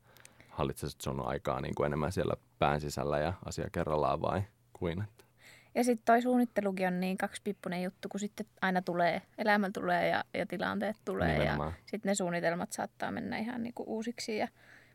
hallitseeko 0.56 0.96
sun 1.02 1.28
aikaa 1.28 1.62
niin 1.62 1.76
kuin 1.76 1.86
enemmän 1.86 2.12
siellä 2.12 2.34
pään 2.60 2.82
sisällä 2.82 3.20
ja 3.20 3.34
asia 3.46 3.70
kerrallaan 3.72 4.22
vai 4.22 4.42
kuin? 4.74 5.02
Että. 5.02 5.26
Ja 5.76 5.84
sitten 5.84 6.06
toi 6.06 6.22
suunnittelukin 6.22 6.88
on 6.88 7.00
niin 7.00 7.18
kaksipippunen 7.18 7.84
juttu, 7.84 8.10
kun 8.10 8.20
sitten 8.20 8.46
aina 8.62 8.82
tulee, 8.82 9.22
elämä 9.38 9.70
tulee 9.74 10.08
ja, 10.08 10.24
ja 10.34 10.46
tilanteet 10.46 10.98
tulee 11.06 11.34
Nimenomaan. 11.34 11.72
ja 11.72 11.78
sitten 11.86 12.10
ne 12.10 12.16
suunnitelmat 12.16 12.72
saattaa 12.72 13.12
mennä 13.12 13.38
ihan 13.38 13.64
niin 13.64 13.74
kuin 13.74 13.90
uusiksi 13.90 14.38
ja 14.38 14.48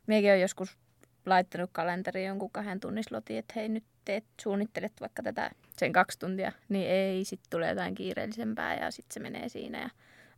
Miekin 0.07 0.33
on 0.33 0.41
joskus 0.41 0.79
laittanut 1.27 1.71
kalenteriin 1.73 2.27
jonkun 2.27 2.51
kahden 2.51 2.81
tunnin 2.81 3.05
slotin, 3.05 3.39
että 3.39 3.53
hei 3.57 3.69
nyt 3.69 3.85
teet, 4.05 4.25
suunnittelet 4.43 4.93
vaikka 5.01 5.23
tätä 5.23 5.51
sen 5.77 5.93
kaksi 5.93 6.19
tuntia, 6.19 6.53
niin 6.69 6.91
ei, 6.91 7.25
sitten 7.25 7.51
tulee 7.51 7.69
jotain 7.69 7.95
kiireellisempää 7.95 8.75
ja 8.75 8.91
sitten 8.91 9.15
se 9.15 9.21
menee 9.21 9.49
siinä. 9.49 9.81
Ja 9.81 9.91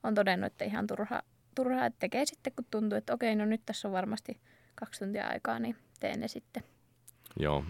on 0.02 0.14
todennut, 0.14 0.52
että 0.52 0.64
ihan 0.64 0.87
turha, 0.87 1.22
turha 1.54 1.87
että 1.87 1.98
tekee 1.98 2.26
sitten, 2.26 2.52
kun 2.56 2.64
tuntuu, 2.70 2.98
että 2.98 3.14
okei, 3.14 3.37
no 3.37 3.44
nyt 3.44 3.62
tässä 3.66 3.88
on 3.88 3.92
varmasti 3.92 4.40
kaksi 4.74 5.04
tuntia 5.04 5.26
aikaa, 5.26 5.58
niin 5.58 5.76
teen 6.00 6.20
ne 6.20 6.28
sitten. 6.28 6.62
Joo, 7.37 7.64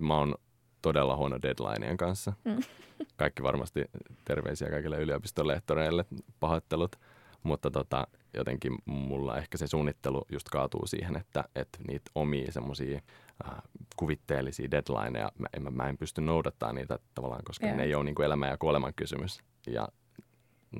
mä 0.00 0.16
oon 0.16 0.34
todella 0.82 1.16
huono 1.16 1.38
deadlineien 1.42 1.96
kanssa. 1.96 2.32
Mm. 2.44 2.58
Kaikki 3.16 3.42
varmasti 3.42 3.84
terveisiä 4.24 4.70
kaikille 4.70 4.98
yliopistolehtoreille, 4.98 6.04
pahoittelut. 6.40 6.96
Mutta 7.42 7.70
tota, 7.70 8.06
jotenkin 8.34 8.78
mulla 8.84 9.38
ehkä 9.38 9.58
se 9.58 9.66
suunnittelu 9.66 10.26
just 10.32 10.48
kaatuu 10.48 10.86
siihen, 10.86 11.16
että, 11.16 11.44
että 11.54 11.78
niitä 11.88 12.10
omia 12.14 12.52
semmoisia 12.52 13.00
äh, 13.48 13.62
kuvitteellisia 13.96 14.70
deadlineja, 14.70 15.32
mä, 15.38 15.46
en, 15.56 15.74
mä 15.74 15.88
en 15.88 15.98
pysty 15.98 16.20
noudattamaan 16.20 16.74
niitä 16.74 16.98
tavallaan, 17.14 17.44
koska 17.44 17.66
yeah. 17.66 17.76
ne 17.76 17.84
ei 17.84 17.94
ole 17.94 18.04
niin 18.04 18.14
kuin 18.14 18.26
elämän 18.26 18.48
ja 18.48 18.56
kuoleman 18.58 18.94
kysymys. 18.96 19.40
Ja 19.66 19.88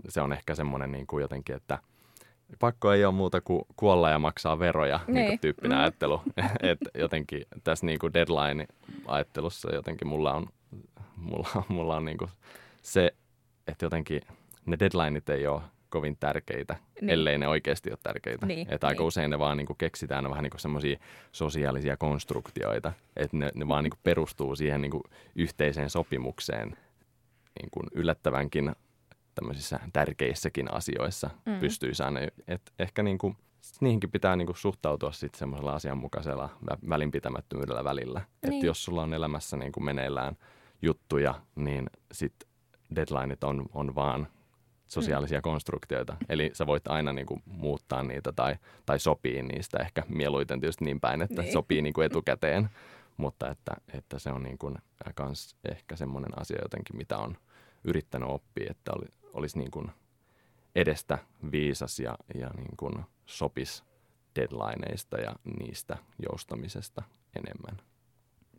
se 0.08 0.20
on 0.20 0.32
ehkä 0.32 0.54
semmoinen 0.54 0.92
niin 0.92 1.06
kuin 1.06 1.22
jotenkin, 1.22 1.56
että 1.56 1.78
pakko 2.58 2.92
ei 2.92 3.04
ole 3.04 3.14
muuta 3.14 3.40
kuin 3.40 3.62
kuolla 3.76 4.10
ja 4.10 4.18
maksaa 4.18 4.58
veroja 4.58 5.00
niin. 5.06 5.14
Niin 5.14 5.38
tyyppinen 5.38 5.78
mm. 5.78 5.82
ajattelu. 5.82 6.22
että 6.62 6.90
jotenkin 6.98 7.44
tässä 7.64 7.86
niin 7.86 7.98
kuin 7.98 8.14
deadline-ajattelussa 8.14 9.74
jotenkin 9.74 10.08
mulla 10.08 10.34
on, 10.34 10.46
mulla, 11.16 11.62
mulla 11.68 11.96
on 11.96 12.04
niin 12.04 12.18
kuin 12.18 12.30
se, 12.82 13.14
että 13.68 13.84
jotenkin 13.84 14.22
ne 14.66 14.78
deadlineit 14.78 15.28
ei 15.28 15.46
ole 15.46 15.62
kovin 15.88 16.16
tärkeitä, 16.20 16.76
niin. 17.00 17.10
ellei 17.10 17.38
ne 17.38 17.48
oikeasti 17.48 17.90
ole 17.90 17.98
tärkeitä. 18.02 18.46
Niin, 18.46 18.66
että 18.70 18.86
aika 18.86 19.00
niin. 19.00 19.08
usein 19.08 19.30
ne 19.30 19.38
vaan 19.38 19.56
niin 19.56 19.66
kuin 19.66 19.76
keksitään 19.76 20.30
vähän 20.30 20.42
niin 20.42 20.52
semmoisia 20.56 20.98
sosiaalisia 21.32 21.96
konstruktioita, 21.96 22.92
että 23.16 23.36
ne, 23.36 23.50
ne 23.54 23.68
vaan 23.68 23.84
niin 23.84 23.90
kuin 23.90 24.00
perustuu 24.02 24.56
siihen 24.56 24.80
niin 24.80 24.90
kuin 24.90 25.02
yhteiseen 25.36 25.90
sopimukseen 25.90 26.68
niin 27.60 27.70
kuin 27.70 27.86
yllättävänkin 27.94 28.72
tämmöisissä 29.40 29.80
tärkeissäkin 29.92 30.74
asioissa 30.74 31.30
mm. 31.46 31.60
pystyy 31.60 31.94
saada. 31.94 32.20
Et 32.48 32.72
ehkä 32.78 33.02
niin 33.02 33.18
kuin, 33.18 33.36
niihinkin 33.80 34.10
pitää 34.10 34.36
niin 34.36 34.46
kuin 34.46 34.56
suhtautua 34.56 35.12
sitten 35.12 35.38
semmoisella 35.38 35.72
asianmukaisella 35.72 36.48
välinpitämättömyydellä 36.88 37.84
välillä. 37.84 38.20
Niin. 38.20 38.54
Että 38.54 38.66
jos 38.66 38.84
sulla 38.84 39.02
on 39.02 39.14
elämässä 39.14 39.56
niin 39.56 39.72
kuin 39.72 39.84
meneillään 39.84 40.36
juttuja, 40.82 41.34
niin 41.56 41.90
sitten 42.12 42.48
deadlineit 42.96 43.44
on, 43.44 43.66
on 43.74 43.94
vaan 43.94 44.28
sosiaalisia 44.86 45.38
mm. 45.38 45.42
konstruktioita. 45.42 46.16
Eli 46.28 46.50
sä 46.52 46.66
voit 46.66 46.88
aina 46.88 47.12
niin 47.12 47.26
kuin, 47.26 47.42
muuttaa 47.46 48.02
niitä 48.02 48.32
tai, 48.32 48.56
tai 48.86 48.98
sopii 48.98 49.42
niistä 49.42 49.78
ehkä 49.78 50.02
mieluiten 50.08 50.60
tietysti 50.60 50.84
niin 50.84 51.00
päin, 51.00 51.22
että 51.22 51.42
niin. 51.42 51.52
sopii 51.52 51.82
niin 51.82 51.92
kuin 51.92 52.06
etukäteen. 52.06 52.70
Mutta 53.16 53.50
että, 53.50 53.74
että 53.94 54.18
se 54.18 54.30
on 54.30 54.42
niin 54.42 54.58
kuin, 54.58 54.78
kans 55.14 55.56
ehkä 55.70 55.96
semmoinen 55.96 56.38
asia 56.38 56.58
jotenkin, 56.62 56.96
mitä 56.96 57.18
on 57.18 57.36
yrittänyt 57.84 58.28
oppia, 58.28 58.70
että 58.70 58.92
oli, 58.92 59.06
olisi 59.32 59.58
niin 59.58 59.70
kuin 59.70 59.90
edestä 60.74 61.18
viisas 61.52 61.98
ja, 61.98 62.18
ja 62.34 62.50
niin 62.56 62.76
kuin 62.76 63.04
sopis 63.26 63.84
deadlineista 64.36 65.18
ja 65.18 65.36
niistä 65.58 65.96
joustamisesta 66.30 67.02
enemmän. 67.36 67.86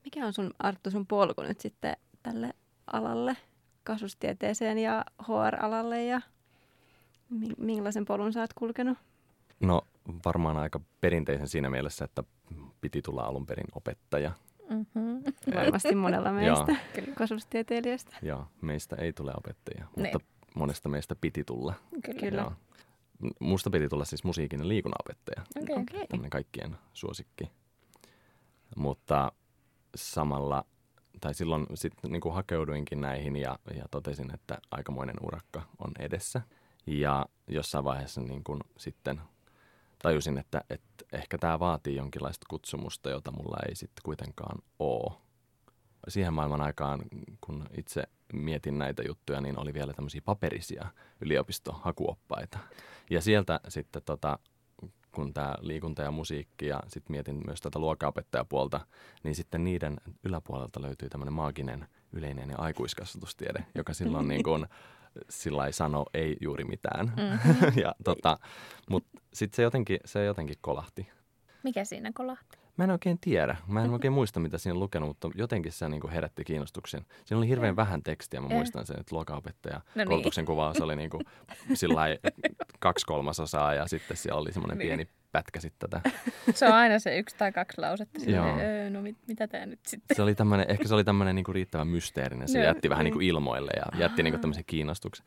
Mikä 0.04 0.26
on 0.26 0.34
sun, 0.34 0.54
Arttu, 0.60 0.92
sun 0.92 1.08
polku 1.08 1.42
nyt 1.42 1.60
sitten 1.60 1.98
tälle 2.24 2.54
alalle? 2.94 3.38
kasvustieteeseen 3.84 4.78
ja 4.78 5.06
HR-alalle 5.24 6.06
ja 6.06 6.22
millaisen 7.58 8.06
polun 8.06 8.34
sä 8.34 8.40
oot 8.40 8.54
kulkenut? 8.54 8.98
No 9.60 9.82
varmaan 10.26 10.58
aika 10.58 10.80
perinteisen 11.02 11.48
siinä 11.48 11.70
mielessä, 11.70 12.06
että 12.06 12.24
piti 12.82 13.02
tulla 13.02 13.22
alun 13.22 13.46
perin 13.46 13.68
opettaja. 13.76 14.32
Mm-hmm. 14.72 15.24
Varmasti 15.56 15.96
monella 15.96 16.32
meistä 16.32 16.76
kasvustieteilijöistä. 17.16 18.16
Joo, 18.22 18.48
meistä 18.62 18.96
ei 18.96 19.14
tule 19.14 19.34
opettajia, 19.38 19.88
ne. 19.96 20.04
mutta 20.04 20.20
monesta 20.56 20.90
meistä 20.90 21.16
piti 21.16 21.44
tulla. 21.44 21.74
Kyllä. 22.20 22.42
Joo. 22.42 22.54
Musta 23.40 23.70
piti 23.70 23.90
tulla 23.90 24.06
siis 24.06 24.24
musiikin 24.24 24.60
ja 24.60 24.68
liikunnanopettaja. 24.68 25.42
Okay. 25.62 25.84
Okay. 25.84 26.08
Tämmöinen 26.08 26.30
kaikkien 26.30 26.78
suosikki. 26.94 27.44
Mutta 28.78 29.32
samalla 29.96 30.66
tai 31.22 31.34
silloin 31.34 31.68
sitten 31.74 32.12
niin 32.12 32.22
kuin 32.22 32.36
hakeuduinkin 32.36 33.02
näihin 33.02 33.36
ja, 33.36 33.60
ja 33.76 33.86
totesin, 33.92 34.34
että 34.34 34.58
aikamoinen 34.72 35.16
urakka 35.22 35.62
on 35.80 35.92
edessä. 36.00 36.42
Ja 36.88 37.26
jossain 37.48 37.84
vaiheessa 37.84 38.22
niin 38.22 38.44
kuin 38.44 38.60
sitten 38.78 39.22
tajusin, 40.02 40.38
että, 40.38 40.64
että 40.70 41.06
ehkä 41.14 41.38
tämä 41.38 41.60
vaatii 41.60 41.96
jonkinlaista 41.96 42.46
kutsumusta, 42.50 43.10
jota 43.10 43.32
mulla 43.32 43.58
ei 43.70 43.76
sitten 43.76 44.02
kuitenkaan 44.04 44.60
ole. 44.80 45.14
Siihen 46.08 46.34
maailman 46.34 46.62
aikaan, 46.62 47.02
kun 47.42 47.66
itse 47.78 48.04
mietin 48.34 48.78
näitä 48.80 49.04
juttuja, 49.08 49.42
niin 49.42 49.60
oli 49.60 49.74
vielä 49.74 49.94
tämmöisiä 49.94 50.22
paperisia 50.26 50.88
yliopistohakuoppaita. 51.22 52.60
Ja 53.10 53.22
sieltä 53.22 53.60
sitten 53.68 54.02
tota, 54.06 54.40
kun 55.12 55.34
tämä 55.34 55.56
liikunta 55.60 56.02
ja 56.02 56.12
musiikki 56.12 56.68
ja 56.68 56.80
sitten 56.88 57.12
mietin 57.12 57.42
myös 57.46 57.62
tätä 57.62 57.80
luokanopettajapuolta, 57.80 58.80
niin 59.24 59.36
sitten 59.36 59.64
niiden 59.64 59.98
yläpuolelta 60.24 60.82
löytyy 60.82 61.10
tämmöinen 61.10 61.34
maaginen 61.34 61.88
yleinen 62.14 62.50
ja 62.50 62.58
aikuiskasvatustiede, 62.58 63.66
joka 63.76 63.94
silloin 63.94 64.28
niin 64.34 64.44
kuin, 64.44 64.68
sillä 65.30 65.65
ei 65.65 65.74
sano 65.74 66.06
ei 66.13 66.38
juuri 66.41 66.63
mitään. 66.63 67.06
Mm-hmm. 67.06 67.71
ja, 67.84 67.95
tota, 68.04 68.38
Mutta 68.89 69.21
sitten 69.34 69.56
se 69.56 69.63
jotenkin, 69.63 70.00
se 70.06 70.26
jotenkin 70.26 70.56
kolahti. 70.62 71.10
Mikä 71.63 71.86
siinä 71.86 72.12
kolahti? 72.13 72.61
Mä 72.82 72.86
en 72.86 72.91
oikein 72.91 73.20
tiedä. 73.20 73.58
Mä 73.67 73.84
en 73.84 73.89
oikein 73.89 74.13
muista, 74.13 74.39
mitä 74.39 74.58
siinä 74.58 74.74
on 74.74 74.80
lukenut, 74.80 75.10
mutta 75.10 75.30
jotenkin 75.36 75.72
se 75.72 75.89
niin 75.89 76.02
kuin 76.02 76.12
herätti 76.12 76.44
kiinnostuksen. 76.44 77.06
Siinä 77.26 77.38
oli 77.38 77.48
hirveän 77.48 77.76
vähän 77.76 78.04
tekstiä. 78.04 78.41
Mä 78.41 78.48
muistan 78.48 78.86
sen, 78.86 79.00
että 79.00 79.15
luokanopettaja 79.15 79.76
no 79.76 79.82
niin. 79.96 80.08
koulutuksen 80.08 80.46
kuvaus 80.46 80.82
oli 80.82 80.96
niin 80.96 81.10
kuin 81.10 81.24
kaksi 82.80 83.06
kolmasosaa 83.06 83.74
ja 83.74 83.88
sitten 83.88 84.17
siellä 84.17 84.41
oli 84.41 84.52
semmoinen 84.52 84.78
niin. 84.78 84.88
pieni 84.88 85.08
pätkä 85.32 85.60
sitten 85.60 85.89
tätä. 85.89 86.10
Se 86.54 86.65
on 86.65 86.74
aina 86.74 87.00
se 87.00 87.17
yksi 87.17 87.36
tai 87.38 87.52
kaksi 87.52 87.82
lausetta. 87.82 88.20
Silleen, 88.20 88.60
öö, 88.60 88.89
no 88.89 89.02
mit, 89.02 89.17
mitä 89.28 89.48
tämä 89.48 89.65
nyt 89.65 89.80
sitten? 89.88 90.15
Se 90.15 90.22
oli 90.22 90.36
tämmönen, 90.36 90.65
ehkä 90.70 90.88
se 90.88 90.94
oli 90.94 91.04
tämmöinen 91.04 91.36
niin 91.36 91.46
riittävän 91.50 91.88
mysteerinen. 91.88 92.48
Se 92.48 92.60
no, 92.60 92.65
jätti 92.65 92.89
vähän 92.89 93.04
niin 93.04 93.13
kuin 93.13 93.28
ilmoille 93.28 93.72
ja 93.76 94.00
jätti 94.00 94.24
niin 94.24 94.34
kuin 94.34 94.41
tämmöisen 94.41 94.65
kiinnostuksen. 94.67 95.26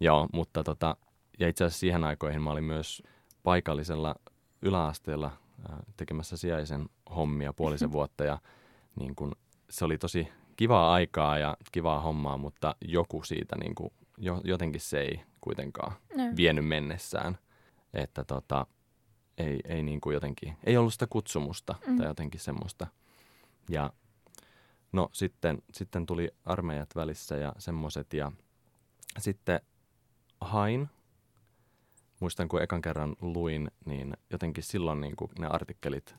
Joo, 0.00 0.28
mutta 0.32 0.64
tota, 0.64 0.96
ja 1.40 1.48
itse 1.48 1.64
asiassa 1.64 1.80
siihen 1.80 2.04
aikoihin 2.04 2.42
mä 2.42 2.50
olin 2.50 2.64
myös 2.64 3.02
paikallisella 3.42 4.14
yläasteella 4.62 5.41
tekemässä 5.96 6.36
sijaisen 6.36 6.88
hommia 7.16 7.52
puolisen 7.52 7.92
vuotta 7.98 8.24
ja 8.24 8.38
niin 9.00 9.14
kun, 9.14 9.32
se 9.70 9.84
oli 9.84 9.98
tosi 9.98 10.28
kivaa 10.56 10.92
aikaa 10.92 11.38
ja 11.38 11.56
kivaa 11.72 12.00
hommaa, 12.00 12.36
mutta 12.38 12.74
joku 12.80 13.22
siitä 13.22 13.56
niin 13.58 13.74
kuin 13.74 13.92
jo, 14.18 14.40
jotenkin 14.44 14.80
se 14.80 15.00
ei 15.00 15.20
kuitenkaan 15.40 15.92
No. 16.16 16.24
vienyt 16.36 16.66
mennessään. 16.66 17.38
Että 17.94 18.24
tota, 18.24 18.66
ei, 19.38 19.60
ei 19.64 19.82
niin 19.82 20.00
kuin 20.00 20.14
jotenkin, 20.14 20.56
ei 20.64 20.76
ollut 20.76 20.92
sitä 20.92 21.06
kutsumusta 21.06 21.74
Mm. 21.86 21.96
tai 21.96 22.06
jotenkin 22.06 22.40
semmoista. 22.40 22.86
Ja 23.68 23.92
no 24.92 25.08
sitten, 25.12 25.62
sitten 25.72 26.06
tuli 26.06 26.30
armeijat 26.44 26.96
välissä 26.96 27.36
ja 27.36 27.52
semmoiset 27.58 28.12
ja 28.14 28.32
sitten 29.18 29.60
hain. 30.40 30.88
Muistan, 32.22 32.48
kun 32.48 32.62
ekan 32.62 32.82
kerran 32.82 33.16
luin, 33.20 33.70
niin 33.84 34.16
jotenkin 34.30 34.64
silloin 34.64 35.00
niin 35.00 35.16
kuin 35.16 35.30
ne 35.38 35.46
artikkelit 35.46 36.14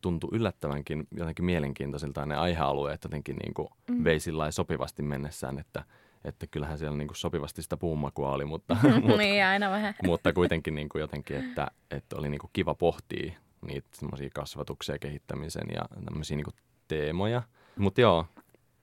tuntui 0.00 0.30
yllättävänkin 0.32 1.06
jotenkin 1.16 1.44
mielenkiintoisilta 1.44 2.26
ne 2.26 2.36
aihealueet 2.36 3.04
jotenkin 3.04 3.36
niin 3.36 3.54
kuin 3.54 3.68
Mm. 3.90 4.04
vei 4.04 4.20
sillä 4.20 4.50
sopivasti 4.50 5.02
mennessään, 5.02 5.58
että, 5.58 5.84
että 6.24 6.46
kyllähän 6.46 6.78
siellä 6.78 6.96
niin 6.96 7.08
kuin 7.08 7.16
sopivasti 7.16 7.62
sitä 7.62 7.76
puumakua 7.76 8.32
oli, 8.32 8.44
mutta, 8.44 8.76
mutta 9.02 9.16
niin, 9.16 9.44
aina 9.44 9.70
vähän. 9.70 9.94
mutta 10.06 10.32
kuitenkin 10.32 10.74
niin 10.74 10.88
kuin 10.88 11.00
jotenkin, 11.00 11.36
että, 11.36 11.68
että 11.90 12.16
oli 12.16 12.28
niin 12.28 12.40
kuin 12.40 12.50
kiva 12.52 12.74
pohtia 12.74 13.32
niitä 13.66 13.88
semmoisia 13.92 14.30
kasvatuksia, 14.34 14.98
kehittämisen 14.98 15.66
ja 15.74 15.82
tämmöisiä 16.04 16.36
niin 16.36 16.44
kuin 16.44 16.56
teemoja. 16.88 17.42
Mutta 17.78 18.00
joo, 18.00 18.26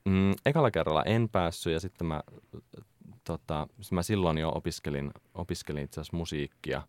mm, 0.06 0.34
ekalla 0.46 0.72
kerralla 0.72 1.04
en 1.04 1.30
päässyt 1.30 1.74
ja 1.74 1.80
sitten 1.80 2.08
mä, 2.08 2.24
tota, 3.30 3.68
mä 3.92 4.04
silloin 4.04 4.38
jo 4.38 4.52
opiskelin, 4.56 5.12
opiskelin 5.34 5.84
itse 5.84 6.02
asiassa 6.02 6.18
musiikkia 6.18 6.82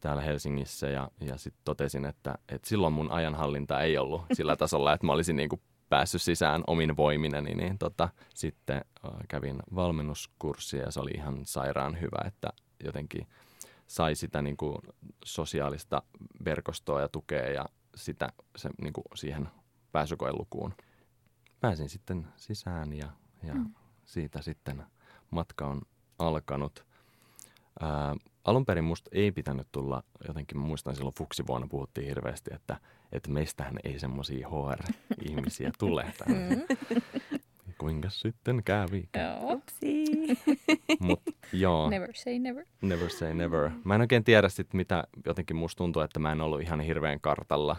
täällä 0.00 0.22
Helsingissä 0.22 0.88
ja, 0.88 1.10
ja 1.20 1.36
sitten 1.38 1.62
totesin, 1.64 2.04
että, 2.04 2.34
että 2.48 2.68
silloin 2.68 2.92
mun 2.92 3.12
ajanhallinta 3.12 3.80
ei 3.80 3.98
ollut 3.98 4.22
sillä 4.36 4.56
tasolla, 4.56 4.92
että 4.92 5.06
mä 5.06 5.12
olisin 5.12 5.36
niin 5.36 5.48
kuin 5.48 5.60
päässyt 5.88 6.22
sisään 6.22 6.64
omin 6.66 6.96
voimineni, 6.96 7.54
niin 7.54 7.78
tota, 7.78 8.08
sitten 8.34 8.84
kävin 9.28 9.62
valmennuskurssia 9.74 10.82
ja 10.82 10.90
se 10.90 11.00
oli 11.00 11.10
ihan 11.14 11.40
sairaan 11.44 12.00
hyvä, 12.00 12.18
että 12.26 12.48
jotenkin 12.84 13.26
sai 13.86 14.14
sitä 14.14 14.42
niin 14.42 14.56
kuin 14.56 14.76
sosiaalista 15.24 16.02
verkostoa 16.44 17.00
ja 17.00 17.08
tukea 17.08 17.52
ja 17.52 17.64
sitä 17.94 18.28
se, 18.56 18.70
niin 18.82 18.92
kuin 18.92 19.04
siihen 19.14 19.48
pääsykoelukuun. 19.92 20.74
Pääsin 21.60 21.88
sitten 21.88 22.26
sisään 22.36 22.92
ja, 22.92 23.12
ja 23.42 23.54
Mm. 23.54 23.74
siitä 24.04 24.42
sitten 24.42 24.86
matka 25.30 25.66
on 25.66 25.82
alkanut. 26.18 26.84
Ää, 27.80 28.14
alun 28.44 28.66
perin 28.66 28.84
musta 28.84 29.10
ei 29.12 29.32
pitänyt 29.32 29.66
tulla, 29.72 30.02
jotenkin 30.28 30.58
mä 30.58 30.66
muistan 30.66 30.94
silloin 30.96 31.14
fuksivuonna 31.14 31.66
puhuttiin 31.70 32.06
hirveästi, 32.08 32.50
että, 32.54 32.80
että 33.12 33.30
meistähän 33.30 33.78
ei 33.84 33.98
semmoisia 33.98 34.48
HR-ihmisiä 34.48 35.70
tule. 35.78 36.04
Mm. 36.28 36.62
Kuinka 37.78 38.10
sitten 38.10 38.62
kävi? 38.64 39.08
Joo. 39.16 39.52
Upsi. 39.52 40.04
Mut 41.00 41.22
joo, 41.52 41.90
Never 41.90 42.10
say 42.14 42.38
never. 42.38 42.64
never 42.82 43.10
say 43.10 43.34
never. 43.34 43.70
Mä 43.84 43.94
en 43.94 44.00
oikein 44.00 44.24
tiedä 44.24 44.48
sit, 44.48 44.74
mitä 44.74 45.04
jotenkin 45.26 45.56
musta 45.56 45.78
tuntuu, 45.78 46.02
että 46.02 46.18
mä 46.20 46.32
en 46.32 46.40
ollut 46.40 46.60
ihan 46.60 46.80
hirveän 46.80 47.20
kartalla. 47.20 47.76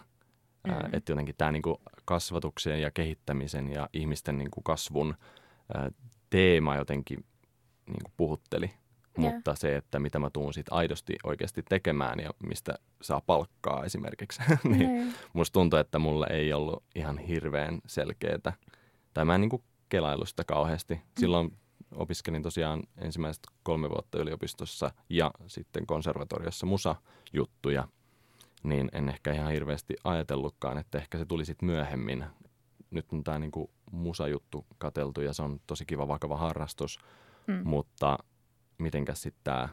Ää, 0.70 0.80
Mm. 0.84 0.90
että 0.94 1.12
jotenkin 1.12 1.36
tämä 1.38 1.52
niinku 1.52 1.82
kasvatuksen 2.06 2.82
ja 2.82 2.92
kehittämisen 2.92 3.70
ja 3.72 3.90
ihmisten 3.94 4.38
niinku 4.38 4.62
kasvun 4.62 5.16
ää, 5.74 5.90
teema 6.30 6.76
jotenkin 6.76 7.26
niinku 7.88 8.12
puhutteli. 8.18 8.72
Joo. 9.18 9.32
Mutta 9.32 9.56
se, 9.56 9.76
että 9.76 10.00
mitä 10.00 10.20
mä 10.20 10.30
tuun 10.30 10.54
sit 10.54 10.66
aidosti 10.72 11.16
oikeasti 11.24 11.64
tekemään 11.70 12.20
ja 12.20 12.30
mistä 12.44 12.74
saa 13.02 13.22
palkkaa 13.26 13.86
esimerkiksi, 13.86 14.42
niin 14.64 14.78
Niin. 14.80 15.14
musta 15.34 15.54
tuntuu, 15.54 15.80
että 15.80 16.00
mulle 16.00 16.28
ei 16.30 16.54
ollut 16.54 16.84
ihan 16.96 17.18
hirveän 17.18 17.80
selkeätä. 17.88 18.54
Tai 19.14 19.26
mä 19.26 19.36
en 19.36 19.42
niinku 19.42 19.64
kelailu 19.90 20.26
sitä 20.26 20.44
kauheasti. 20.44 21.02
Silloin 21.20 21.58
opiskelin 21.96 22.44
tosiaan 22.44 22.84
ensimmäiset 22.98 23.44
kolme 23.64 23.90
vuotta 23.90 24.20
yliopistossa 24.20 24.92
ja 25.10 25.32
sitten 25.48 25.86
konservatoriossa 25.86 26.66
musajuttuja, 26.66 27.88
niin 28.64 28.90
en 28.94 29.10
ehkä 29.10 29.34
ihan 29.34 29.52
hirveästi 29.52 29.96
ajatellutkaan, 30.04 30.78
että 30.78 30.98
ehkä 30.98 31.18
se 31.18 31.26
tuli 31.26 31.46
sitten 31.46 31.68
myöhemmin. 31.68 32.26
Nyt 32.92 33.06
on 33.12 33.24
tämä 33.24 33.40
niinku 33.40 33.72
musajuttu 33.92 34.66
kateltu 34.78 35.22
ja 35.22 35.34
se 35.34 35.44
on 35.44 35.60
tosi 35.68 35.86
kiva 35.86 36.08
vakava 36.08 36.38
harrastus, 36.38 37.00
Mm. 37.48 37.62
mutta 37.64 38.18
mitenkäs 38.78 39.22
sitten 39.22 39.44
tämä 39.44 39.70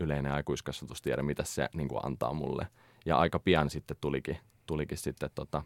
yleinen 0.00 0.32
aikuiskasvatustiede, 0.32 1.22
mitä 1.22 1.44
se 1.44 1.68
niinku 1.74 2.00
antaa 2.02 2.34
mulle. 2.34 2.66
Ja 3.06 3.18
aika 3.18 3.38
pian 3.38 3.70
sitten 3.70 3.96
tulikin, 4.00 4.38
tulikin 4.66 4.98
sitten 4.98 5.30
tota, 5.34 5.62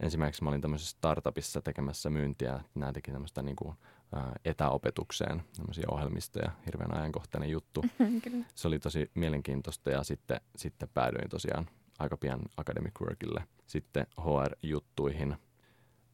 ensimmäiseksi 0.00 0.44
mä 0.44 0.50
olin 0.50 0.60
tämmöisessä 0.60 0.96
startupissa 0.96 1.62
tekemässä 1.62 2.10
myyntiä. 2.10 2.60
Nämä 2.74 2.92
teki 2.92 3.12
tämmöistä 3.12 3.42
niinku, 3.42 3.74
ää, 4.14 4.32
etäopetukseen, 4.44 5.42
tämmöisiä 5.56 5.84
ohjelmistoja, 5.90 6.50
hirveän 6.66 6.96
ajankohtainen 6.96 7.50
juttu. 7.50 7.84
Kyllä. 8.24 8.46
Se 8.54 8.68
oli 8.68 8.78
tosi 8.78 9.10
mielenkiintoista 9.14 9.90
ja 9.90 10.04
sitten, 10.04 10.40
sitten 10.56 10.88
päädyin 10.94 11.30
tosiaan 11.30 11.66
aika 11.98 12.16
pian 12.16 12.40
academic 12.56 13.00
workille, 13.00 13.44
sitten 13.66 14.06
HR-juttuihin, 14.20 15.36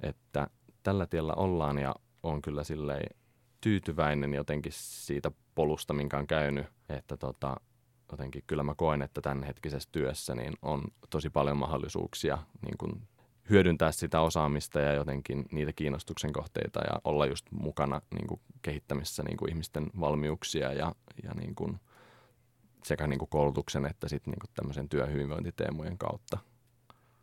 että 0.01 0.47
tällä 0.83 1.07
tiellä 1.07 1.35
ollaan 1.35 1.79
ja 1.79 1.95
on 2.23 2.43
kyllä 2.43 2.65
silleen 2.65 3.17
tyytyväinen 3.61 4.35
jotenkin 4.35 4.73
siitä 4.75 5.31
polusta, 5.55 5.95
minkä 5.95 6.19
on 6.19 6.27
käynyt, 6.27 6.67
että 6.89 7.17
tota, 7.17 7.57
jotenkin 8.13 8.43
kyllä 8.47 8.63
mä 8.63 8.75
koen, 8.75 9.03
että 9.03 9.21
tämänhetkisessä 9.21 9.89
työssä 9.93 10.35
niin 10.35 10.53
on 10.63 10.83
tosi 11.11 11.31
paljon 11.31 11.57
mahdollisuuksia 11.57 12.39
niin 12.63 12.79
kuin 12.79 13.03
hyödyntää 13.51 13.93
sitä 13.93 14.21
osaamista 14.21 14.81
ja 14.81 14.93
jotenkin 14.93 15.47
niitä 15.53 15.73
kiinnostuksen 15.73 16.33
kohteita 16.33 16.81
ja 16.81 17.01
olla 17.05 17.27
just 17.27 17.47
mukana 17.51 18.03
niin 18.15 18.27
kuin 18.27 18.41
kehittämässä 18.63 19.23
niin 19.23 19.37
kuin 19.37 19.51
ihmisten 19.51 19.91
valmiuksia 20.01 20.73
ja, 20.73 20.95
ja 21.23 21.31
niin 21.35 21.55
kuin 21.55 21.81
sekä 22.85 23.07
niin 23.07 23.19
kuin 23.19 23.29
koulutuksen 23.29 23.87
että 23.87 24.09
sitten 24.09 24.31
niin 24.31 24.41
kuin 24.41 24.51
tämmöisen 24.55 24.89
työhyvinvointiteemojen 24.89 25.99
kautta. 25.99 26.39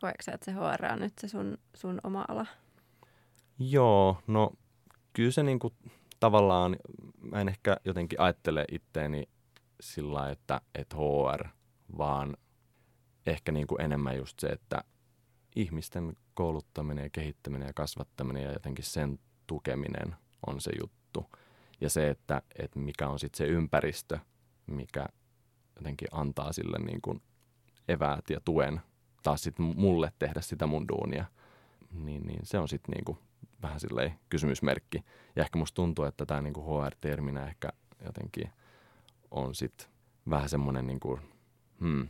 Koetko 0.00 0.22
sä, 0.22 0.32
että 0.32 0.44
se 0.44 0.52
HR 0.52 0.92
on 0.92 0.98
nyt 0.98 1.18
se 1.18 1.28
sun, 1.28 1.58
sun 1.74 2.00
oma 2.04 2.24
ala? 2.28 2.46
Joo, 3.58 4.22
no 4.26 4.50
kyllä 5.12 5.30
se 5.30 5.42
niin 5.42 5.58
kuin, 5.58 5.74
tavallaan, 6.20 6.76
mä 7.20 7.40
en 7.40 7.48
ehkä 7.48 7.76
jotenkin 7.84 8.20
ajattele 8.20 8.64
itteeni 8.72 9.28
sillä 9.80 10.14
lailla, 10.14 10.32
että, 10.32 10.60
että 10.74 10.96
HR, 10.96 11.48
vaan 11.98 12.36
ehkä 13.26 13.52
niin 13.52 13.66
kuin 13.66 13.80
enemmän 13.80 14.16
just 14.16 14.40
se, 14.40 14.46
että 14.46 14.84
ihmisten 15.56 16.16
kouluttaminen 16.34 17.04
ja 17.04 17.10
kehittäminen 17.10 17.66
ja 17.66 17.72
kasvattaminen 17.72 18.42
ja 18.42 18.52
jotenkin 18.52 18.84
sen 18.84 19.18
tukeminen 19.46 20.16
on 20.46 20.60
se 20.60 20.70
juttu. 20.80 21.26
Ja 21.80 21.90
se, 21.90 22.10
että, 22.10 22.42
että 22.58 22.78
mikä 22.78 23.08
on 23.08 23.18
sitten 23.18 23.38
se 23.38 23.44
ympäristö, 23.44 24.18
mikä 24.66 25.06
jotenkin 25.76 26.08
antaa 26.12 26.52
sille 26.52 26.78
niin 26.78 27.00
kuin 27.02 27.22
eväät 27.88 28.30
ja 28.30 28.40
tuen 28.44 28.80
taas 29.22 29.42
sitten 29.42 29.66
mulle 29.76 30.12
tehdä 30.18 30.40
sitä 30.40 30.66
mun 30.66 30.88
duunia, 30.88 31.24
niin, 31.90 32.26
niin 32.26 32.40
se 32.42 32.58
on 32.58 32.68
sitten 32.68 32.92
niin 32.92 33.04
kuin 33.04 33.18
vähän 33.62 33.80
silleen 33.80 34.18
kysymysmerkki. 34.28 35.04
Ja 35.36 35.42
ehkä 35.42 35.58
musta 35.58 35.74
tuntuu, 35.74 36.04
että 36.04 36.26
tämä 36.26 36.42
niinku 36.42 36.60
HR-terminä 36.60 37.46
ehkä 37.46 37.68
jotenkin 38.04 38.50
on 39.30 39.54
sitten 39.54 39.86
vähän 40.30 40.48
semmoinen, 40.48 40.86
niinku, 40.86 41.20
hmm, 41.80 42.08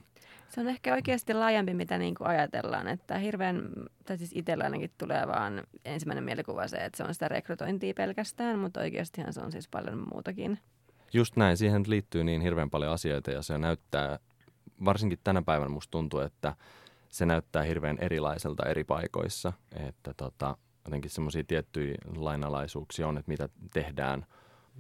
Se 0.49 0.61
on 0.61 0.69
ehkä 0.69 0.95
oikeasti 0.95 1.35
laajempi, 1.35 1.75
mitä 1.75 1.99
niin 1.99 2.15
kuin 2.15 2.29
ajatellaan. 2.29 2.89
Että 2.89 3.19
hirveän, 3.19 3.63
tai 4.05 4.19
siis 4.19 4.31
itsellä 4.35 4.65
ainakin 4.65 4.91
tulee 4.99 5.27
vaan 5.27 5.63
ensimmäinen 5.85 6.25
mielikuva 6.25 6.69
se, 6.69 6.77
että 6.77 6.97
se 6.97 7.05
on 7.05 7.15
sitä 7.15 7.29
rekrytointia 7.29 7.95
pelkästään, 7.95 8.59
mutta 8.59 8.81
oikeastihan 8.81 9.33
se 9.33 9.41
on 9.41 9.53
siis 9.53 9.69
paljon 9.69 10.07
muutakin. 10.13 10.59
just 11.13 11.37
näin, 11.37 11.57
siihen 11.57 11.85
liittyy 11.87 12.25
niin 12.25 12.41
hirveän 12.41 12.71
paljon 12.71 12.93
asioita 12.93 13.31
ja 13.31 13.43
se 13.43 13.59
näyttää, 13.59 14.19
varsinkin 14.85 15.19
tänä 15.25 15.43
päivänä 15.43 15.69
musta 15.69 15.91
tuntuu, 15.91 16.21
että 16.21 16.55
se 17.09 17.27
näyttää 17.27 17.63
hirveän 17.63 17.99
erilaiselta 18.01 18.67
eri 18.67 18.85
paikoissa. 18.85 19.53
Että 19.89 20.15
tota, 20.17 20.57
jotenkin 20.89 21.11
semmoisia 21.11 21.45
tiettyjä 21.45 21.95
lainalaisuuksia 22.17 23.09
on, 23.09 23.19
että 23.19 23.29
mitä 23.31 23.49
tehdään, 23.73 24.27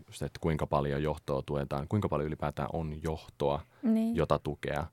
just, 0.07 0.23
että 0.23 0.39
kuinka 0.41 0.67
paljon 0.67 1.03
johtoa 1.03 1.43
tuetaan, 1.47 1.89
kuinka 1.89 2.09
paljon 2.09 2.27
ylipäätään 2.27 2.69
on 2.73 3.03
johtoa, 3.03 3.61
Niin. 3.83 4.17
jota 4.17 4.39
tukea, 4.39 4.87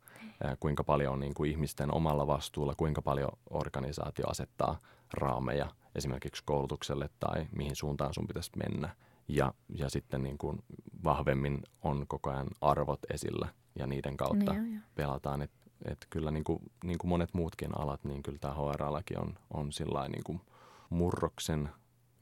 kuinka 0.60 0.84
paljon 0.84 1.14
on 1.14 1.20
niin 1.20 1.34
kuin 1.34 1.52
ihmisten 1.52 1.94
omalla 1.94 2.28
vastuulla, 2.28 2.74
kuinka 2.78 3.02
paljon 3.02 3.30
organisaatio 3.50 4.26
asettaa 4.30 4.80
raameja 5.14 5.68
esimerkiksi 5.96 6.44
koulutukselle 6.46 7.10
tai 7.20 7.46
mihin 7.56 7.76
suuntaan 7.76 8.14
sun 8.14 8.28
pitäisi 8.28 8.52
mennä. 8.56 8.90
Ja, 9.28 9.54
ja 9.76 9.90
sitten 9.90 10.24
niin 10.24 10.38
kuin 10.38 10.64
vahvemmin 11.04 11.62
on 11.84 12.06
koko 12.08 12.30
ajan 12.30 12.48
arvot 12.62 13.00
esillä 13.14 13.48
ja 13.80 13.88
niiden 13.88 14.18
kautta 14.18 14.54
Niin, 14.54 14.56
joo, 14.56 14.74
joo. 14.74 14.82
pelataan. 14.96 15.42
Että 15.42 15.58
et 15.86 16.08
kyllä 16.10 16.32
niin 16.32 16.44
kuin, 16.44 16.60
niin 16.84 16.98
kuin 16.98 17.10
monet 17.10 17.34
muutkin 17.34 17.80
alat, 17.80 18.04
niin 18.04 18.24
kyllä 18.24 18.38
tämä 18.42 18.54
HR-alakin 18.54 19.20
on, 19.20 19.34
on 19.54 19.72
sillä 19.72 20.08
niin 20.08 20.24
kuin 20.24 20.42
murroksen 20.90 21.70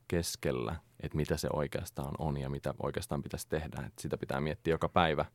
keskellä, 0.08 0.76
että 1.00 1.16
mitä 1.18 1.38
se 1.38 1.48
oikeastaan 1.54 2.12
on 2.20 2.38
ja 2.38 2.50
mitä 2.50 2.74
oikeastaan 2.84 3.24
pitäisi 3.24 3.50
tehdä. 3.50 3.84
Et 3.88 3.94
sitä 4.00 4.18
pitää 4.18 4.42
miettiä 4.42 4.74
joka 4.74 4.90
päivä, 4.90 5.26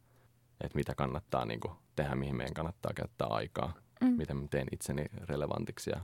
että 0.61 0.77
mitä 0.77 0.95
kannattaa 0.95 1.45
niin 1.45 1.61
kuin 1.61 1.75
tehdä, 1.97 2.15
mihin 2.15 2.37
meidän 2.37 2.55
kannattaa 2.55 2.93
käyttää 2.95 3.29
aikaa, 3.29 3.73
Mm. 4.01 4.09
miten 4.17 4.37
mä 4.37 4.47
teen 4.51 4.69
itseni 4.73 5.05
relevantiksi 5.13 5.91
ja, 5.91 6.01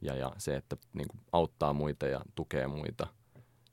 ja, 0.00 0.14
ja 0.14 0.32
se, 0.38 0.56
että 0.56 0.76
niin 0.92 1.08
kuin 1.08 1.20
auttaa 1.32 1.72
muita 1.72 2.06
ja 2.06 2.20
tukee 2.34 2.66
muita, 2.66 3.06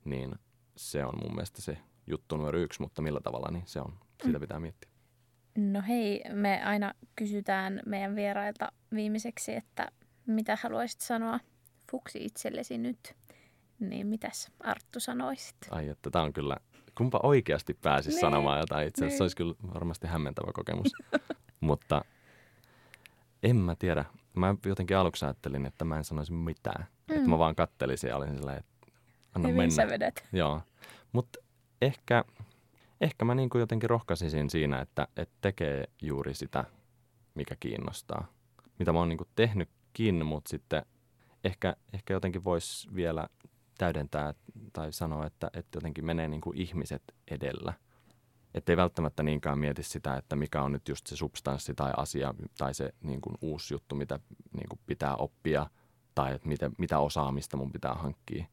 niin 0.04 0.34
se 0.76 1.04
on 1.04 1.14
mun 1.22 1.34
mielestä 1.34 1.62
se 1.62 1.78
juttu 2.06 2.36
numero 2.36 2.58
yksi, 2.58 2.80
mutta 2.82 3.02
millä 3.02 3.20
tavalla, 3.20 3.48
niin 3.50 3.66
se 3.66 3.80
on, 3.80 3.92
Mm. 4.24 4.40
pitää 4.40 4.60
miettiä. 4.60 4.90
No 5.58 5.82
hei, 5.88 6.22
me 6.32 6.62
aina 6.64 6.94
kysytään 7.16 7.80
meidän 7.86 8.14
vierailta 8.16 8.72
viimeiseksi, 8.94 9.54
että 9.54 9.88
mitä 10.26 10.58
haluaisit 10.62 11.00
sanoa 11.00 11.40
fuksi 11.90 12.24
itsellesi 12.24 12.78
nyt. 12.78 13.14
Niin 13.80 14.06
mitäs 14.06 14.50
Arttu 14.60 15.00
sanoisit? 15.00 15.56
Ai, 15.70 15.88
että 15.88 16.10
tämä 16.10 16.24
on 16.24 16.32
kyllä, 16.32 16.56
kumpa 16.94 17.20
oikeasti 17.22 17.74
pääsisi 17.74 18.10
Niin, 18.10 18.20
sanomaan 18.20 18.60
jotain 18.60 18.88
itse 18.88 19.04
asiassa, 19.04 19.16
se 19.16 19.18
niin. 19.18 19.24
olisi 19.24 19.36
kyllä 19.36 19.74
varmasti 19.74 20.06
hämmentävä 20.06 20.52
kokemus. 20.52 20.92
mutta 21.60 22.04
en 23.42 23.56
mä 23.56 23.76
tiedä. 23.78 24.04
Mä 24.34 24.54
jotenkin 24.66 24.96
aluksi 24.96 25.24
ajattelin, 25.24 25.66
että 25.66 25.84
mä 25.84 25.96
en 25.96 26.04
sanoisi 26.04 26.32
mitään. 26.32 26.86
Mm. 27.08 27.16
Että 27.16 27.28
mä 27.28 27.38
vaan 27.38 27.54
kattelisin 27.54 28.08
ja 28.08 28.16
olin 28.16 28.36
silleen, 28.36 28.58
että 28.58 28.86
anna 29.34 29.48
Hyvin 29.48 29.60
mennä. 29.62 29.74
sä 29.74 29.86
vedät. 29.88 30.24
Joo, 30.32 30.62
mutta 31.12 31.38
ehkä, 31.82 32.24
ehkä 33.00 33.24
mä 33.24 33.34
niin 33.34 33.50
kuin 33.50 33.60
jotenkin 33.60 33.90
rohkaisisin 33.90 34.50
siinä, 34.50 34.80
että, 34.80 35.08
että 35.16 35.34
tekee 35.40 35.84
juuri 36.02 36.34
sitä, 36.34 36.64
mikä 37.34 37.56
kiinnostaa. 37.60 38.26
Mitä 38.78 38.92
mä 38.92 38.98
oon 38.98 39.08
niin 39.08 39.18
kuin 39.18 39.28
tehnytkin, 39.36 40.26
mutta 40.26 40.50
sitten 40.50 40.82
ehkä, 41.44 41.76
ehkä 41.92 42.14
jotenkin 42.14 42.44
voisi 42.44 42.94
vielä 42.94 43.28
täydentää 43.78 44.34
tai 44.72 44.92
sanoa, 44.92 45.26
että, 45.26 45.50
että 45.52 45.76
jotenkin 45.76 46.04
menee 46.04 46.28
niin 46.28 46.40
kuin 46.40 46.56
ihmiset 46.56 47.02
edellä. 47.30 47.72
Että 48.54 48.72
ei 48.72 48.76
välttämättä 48.76 49.22
niinkään 49.22 49.58
mieti 49.58 49.82
sitä, 49.82 50.16
että 50.16 50.36
mikä 50.36 50.62
on 50.62 50.72
nyt 50.72 50.88
just 50.88 51.06
se 51.06 51.16
substanssi 51.16 51.74
tai 51.74 51.92
asia 51.96 52.34
tai 52.58 52.74
se 52.74 52.94
niin 53.02 53.20
kuin 53.20 53.36
uusi 53.40 53.74
juttu, 53.74 53.94
mitä 53.94 54.20
niin 54.52 54.68
kuin 54.68 54.80
pitää 54.86 55.16
oppia 55.16 55.66
tai 56.14 56.34
että 56.34 56.48
mitä, 56.48 56.70
mitä 56.78 56.98
osaamista 56.98 57.56
mun 57.56 57.72
pitää 57.72 57.94
hankkia. 57.94 58.44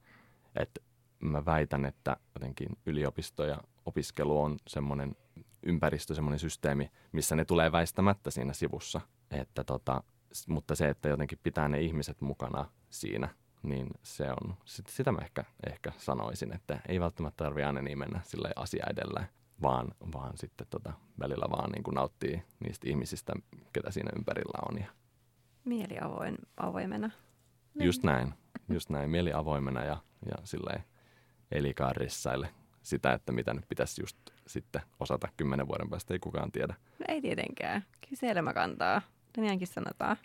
Että 0.56 0.82
mä 1.20 1.46
väitän, 1.46 1.86
että 1.86 2.18
jotenkin 2.36 2.70
yliopisto 2.86 3.44
ja 3.46 3.64
opiskelu 3.86 4.42
on 4.42 4.58
semmoinen 4.68 5.16
ympäristö, 5.64 6.16
semmoinen 6.16 6.40
systeemi, 6.40 6.92
missä 7.12 7.36
ne 7.36 7.46
tulee 7.46 7.72
väistämättä 7.72 8.32
siinä 8.32 8.54
sivussa. 8.54 9.02
Että 9.32 9.64
tota, 9.64 10.04
mutta 10.48 10.76
se, 10.76 10.90
että 10.90 11.10
jotenkin 11.10 11.40
pitää 11.44 11.68
ne 11.68 11.82
ihmiset 11.82 12.22
mukana 12.22 12.66
siinä, 12.90 13.30
niin 13.64 13.88
se 14.04 14.30
on, 14.30 14.56
sit, 14.66 14.88
sitä 14.88 15.12
mä 15.12 15.20
ehkä, 15.22 15.44
ehkä 15.68 15.92
sanoisin, 15.98 16.54
että 16.54 16.80
ei 16.88 17.00
välttämättä 17.00 17.44
tarvitse 17.44 17.66
aina 17.66 17.82
niin 17.82 17.98
mennä 18.00 18.20
sille 18.24 18.52
asia 18.56 18.86
edellä, 18.92 19.28
vaan, 19.62 19.88
vaan 20.14 20.38
sitten 20.38 20.68
tota, 20.70 20.94
välillä 21.20 21.46
vaan 21.50 21.72
niin 21.72 21.84
kuin 21.84 21.96
nauttii 21.96 22.44
niistä 22.60 22.90
ihmisistä, 22.90 23.34
ketä 23.74 23.92
siinä 23.92 24.12
ympärillä 24.16 24.60
on. 24.70 24.78
Ja 24.78 24.88
Mieli 25.66 25.98
avoin, 26.02 26.38
avoimena. 26.58 27.10
Just 27.80 28.04
näin, 28.04 28.34
just 28.70 28.90
näin, 28.90 29.10
mieli 29.10 29.34
avoimena 29.34 29.84
ja, 29.84 29.98
ja 30.26 30.36
silleen 30.44 30.84
elikaarrissaille 31.52 32.50
sitä, 32.84 33.14
että 33.14 33.32
mitä 33.32 33.54
nyt 33.54 33.66
pitäisi 33.70 34.02
just 34.02 34.18
sitten 34.48 34.82
osata 35.00 35.28
kymmenen 35.38 35.68
vuoden 35.68 35.90
päästä, 35.90 36.14
ei 36.14 36.20
kukaan 36.20 36.52
tiedä. 36.52 36.74
No 37.00 37.06
ei 37.08 37.22
tietenkään. 37.22 37.82
Kyllä 38.02 38.20
se 38.20 38.30
elämä 38.32 38.54
kantaa. 38.54 39.02
Niinkin 39.38 39.68
sanotaan. 39.68 40.18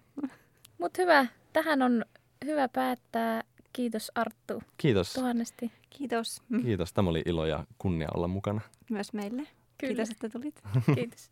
Mutta 0.79 1.03
hyvä, 1.03 1.27
tähän 1.53 1.83
on 1.83 2.05
hyvä 2.45 2.69
päättää. 2.69 3.43
Kiitos 3.73 4.13
Arttu 4.15 4.63
Kiitos, 4.77 5.13
tuhannesti. 5.13 5.73
Kiitos 5.91 6.43
kiitos. 6.63 6.93
Tämä 6.93 7.11
oli 7.11 7.23
ilo 7.27 7.47
ja 7.47 7.65
kunnia 7.79 8.09
olla 8.15 8.29
mukana. 8.29 8.61
myös 8.91 9.13
meille. 9.13 9.43
Kyllä. 9.79 9.95
Kiitos, 9.95 10.11
että 10.11 10.29
tulit. 10.29 10.63
Kiitos. 10.95 11.31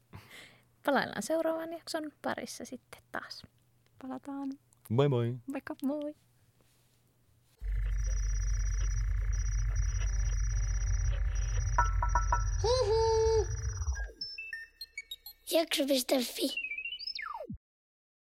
Palaillaan 0.86 1.22
seuraavan 1.22 1.72
jakson 1.72 2.12
parissa 2.22 2.64
sitten 2.64 3.02
taas. 3.12 3.42
Palataan. 4.02 4.52
Moi 4.88 5.08
moi! 5.08 5.34
Vaikka. 5.52 5.76
Moi! 5.82 6.14
Jakso.fi 15.50 16.69